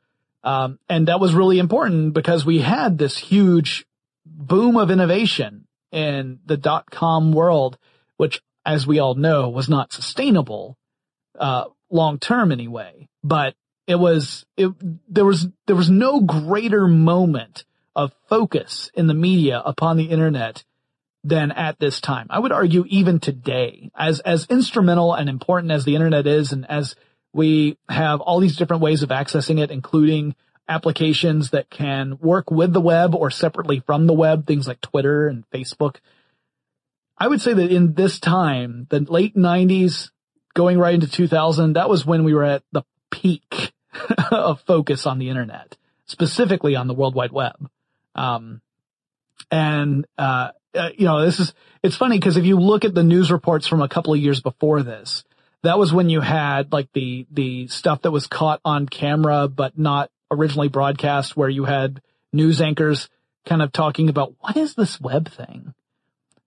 [0.42, 3.84] Um, and that was really important because we had this huge
[4.36, 7.78] boom of innovation in the dot com world,
[8.18, 10.76] which, as we all know, was not sustainable,
[11.38, 13.08] uh, long term anyway.
[13.24, 13.54] But
[13.86, 14.72] it was, it,
[15.08, 17.64] there was, there was no greater moment
[17.94, 20.64] of focus in the media upon the internet
[21.24, 22.26] than at this time.
[22.28, 26.68] I would argue even today, as, as instrumental and important as the internet is and
[26.70, 26.94] as
[27.32, 30.34] we have all these different ways of accessing it, including
[30.68, 35.28] applications that can work with the web or separately from the web, things like Twitter
[35.28, 35.96] and Facebook.
[37.18, 40.10] I would say that in this time, the late nineties
[40.54, 43.72] going right into 2000, that was when we were at the peak
[44.30, 47.70] of focus on the internet, specifically on the World Wide Web.
[48.14, 48.60] Um,
[49.50, 53.02] and, uh, uh, you know, this is, it's funny because if you look at the
[53.02, 55.24] news reports from a couple of years before this,
[55.62, 59.78] that was when you had like the, the stuff that was caught on camera, but
[59.78, 62.00] not originally broadcast where you had
[62.32, 63.08] news anchors
[63.46, 65.74] kind of talking about what is this web thing?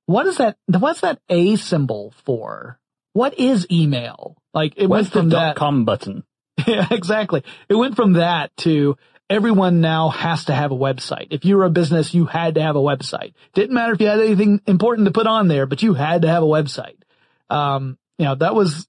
[0.05, 0.57] What is that?
[0.67, 2.79] What's that A symbol for?
[3.13, 4.37] What is email?
[4.53, 5.45] Like it Where's went from the that.
[5.47, 6.23] dot com button?
[6.67, 7.43] Yeah, exactly.
[7.69, 8.97] It went from that to
[9.29, 11.27] everyone now has to have a website.
[11.31, 13.33] If you were a business, you had to have a website.
[13.53, 16.27] Didn't matter if you had anything important to put on there, but you had to
[16.27, 16.97] have a website.
[17.49, 18.87] Um, you know, that was,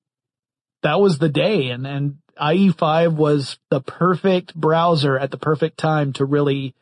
[0.83, 6.13] that was the day and, and IE5 was the perfect browser at the perfect time
[6.15, 6.75] to really,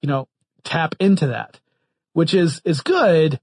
[0.00, 0.28] you know,
[0.64, 1.60] tap into that,
[2.12, 3.38] which is, is good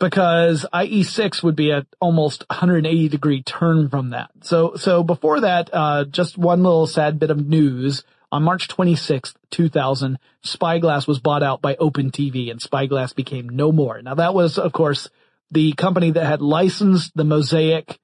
[0.00, 4.30] because IE6 would be at almost 180 degree turn from that.
[4.42, 8.02] So, so before that, uh, just one little sad bit of news.
[8.32, 14.00] On March 26th, 2000, Spyglass was bought out by OpenTV and Spyglass became no more.
[14.02, 15.08] Now that was, of course,
[15.50, 17.98] the company that had licensed the Mosaic,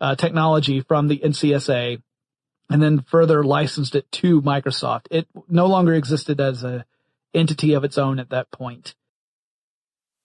[0.00, 2.02] uh, technology from the NCSA
[2.70, 5.06] and then further licensed it to Microsoft.
[5.10, 6.84] It no longer existed as a
[7.34, 8.94] entity of its own at that point.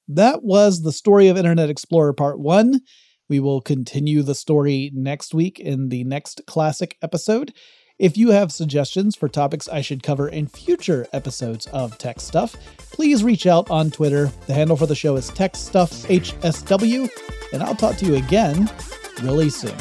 [0.07, 2.81] That was the story of Internet Explorer Part 1.
[3.29, 7.53] We will continue the story next week in the next classic episode.
[7.99, 12.55] If you have suggestions for topics I should cover in future episodes of Tech Stuff,
[12.77, 14.31] please reach out on Twitter.
[14.47, 17.09] The handle for the show is TechStuffHSW,
[17.53, 18.69] and I'll talk to you again
[19.21, 19.77] really soon.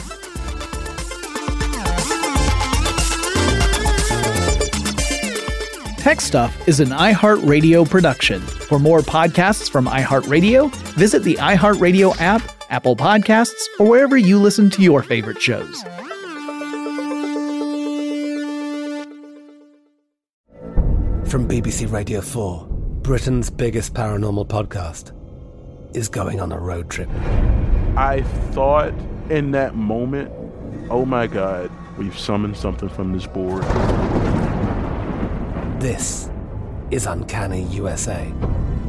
[6.02, 8.40] Tech Stuff is an iHeartRadio production.
[8.40, 14.68] For more podcasts from iHeartRadio, visit the iHeartRadio app, Apple Podcasts, or wherever you listen
[14.70, 15.80] to your favorite shows.
[21.30, 22.66] From BBC Radio 4,
[23.02, 25.12] Britain's biggest paranormal podcast
[25.94, 27.08] is going on a road trip.
[27.96, 28.92] I thought
[29.30, 30.32] in that moment,
[30.90, 33.62] oh my God, we've summoned something from this board.
[35.82, 36.30] This
[36.92, 38.32] is Uncanny USA.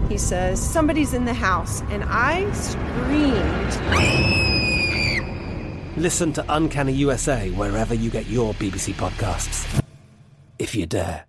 [0.10, 3.74] He says, Somebody's in the house, and I screamed.
[5.98, 9.84] Listen to Uncanny USA wherever you get your BBC podcasts,
[10.60, 11.26] if you dare.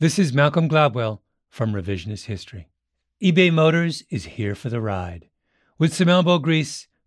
[0.00, 2.70] This is Malcolm Gladwell from Revisionist History.
[3.22, 5.28] eBay Motors is here for the ride.
[5.78, 6.88] With some elbow grease,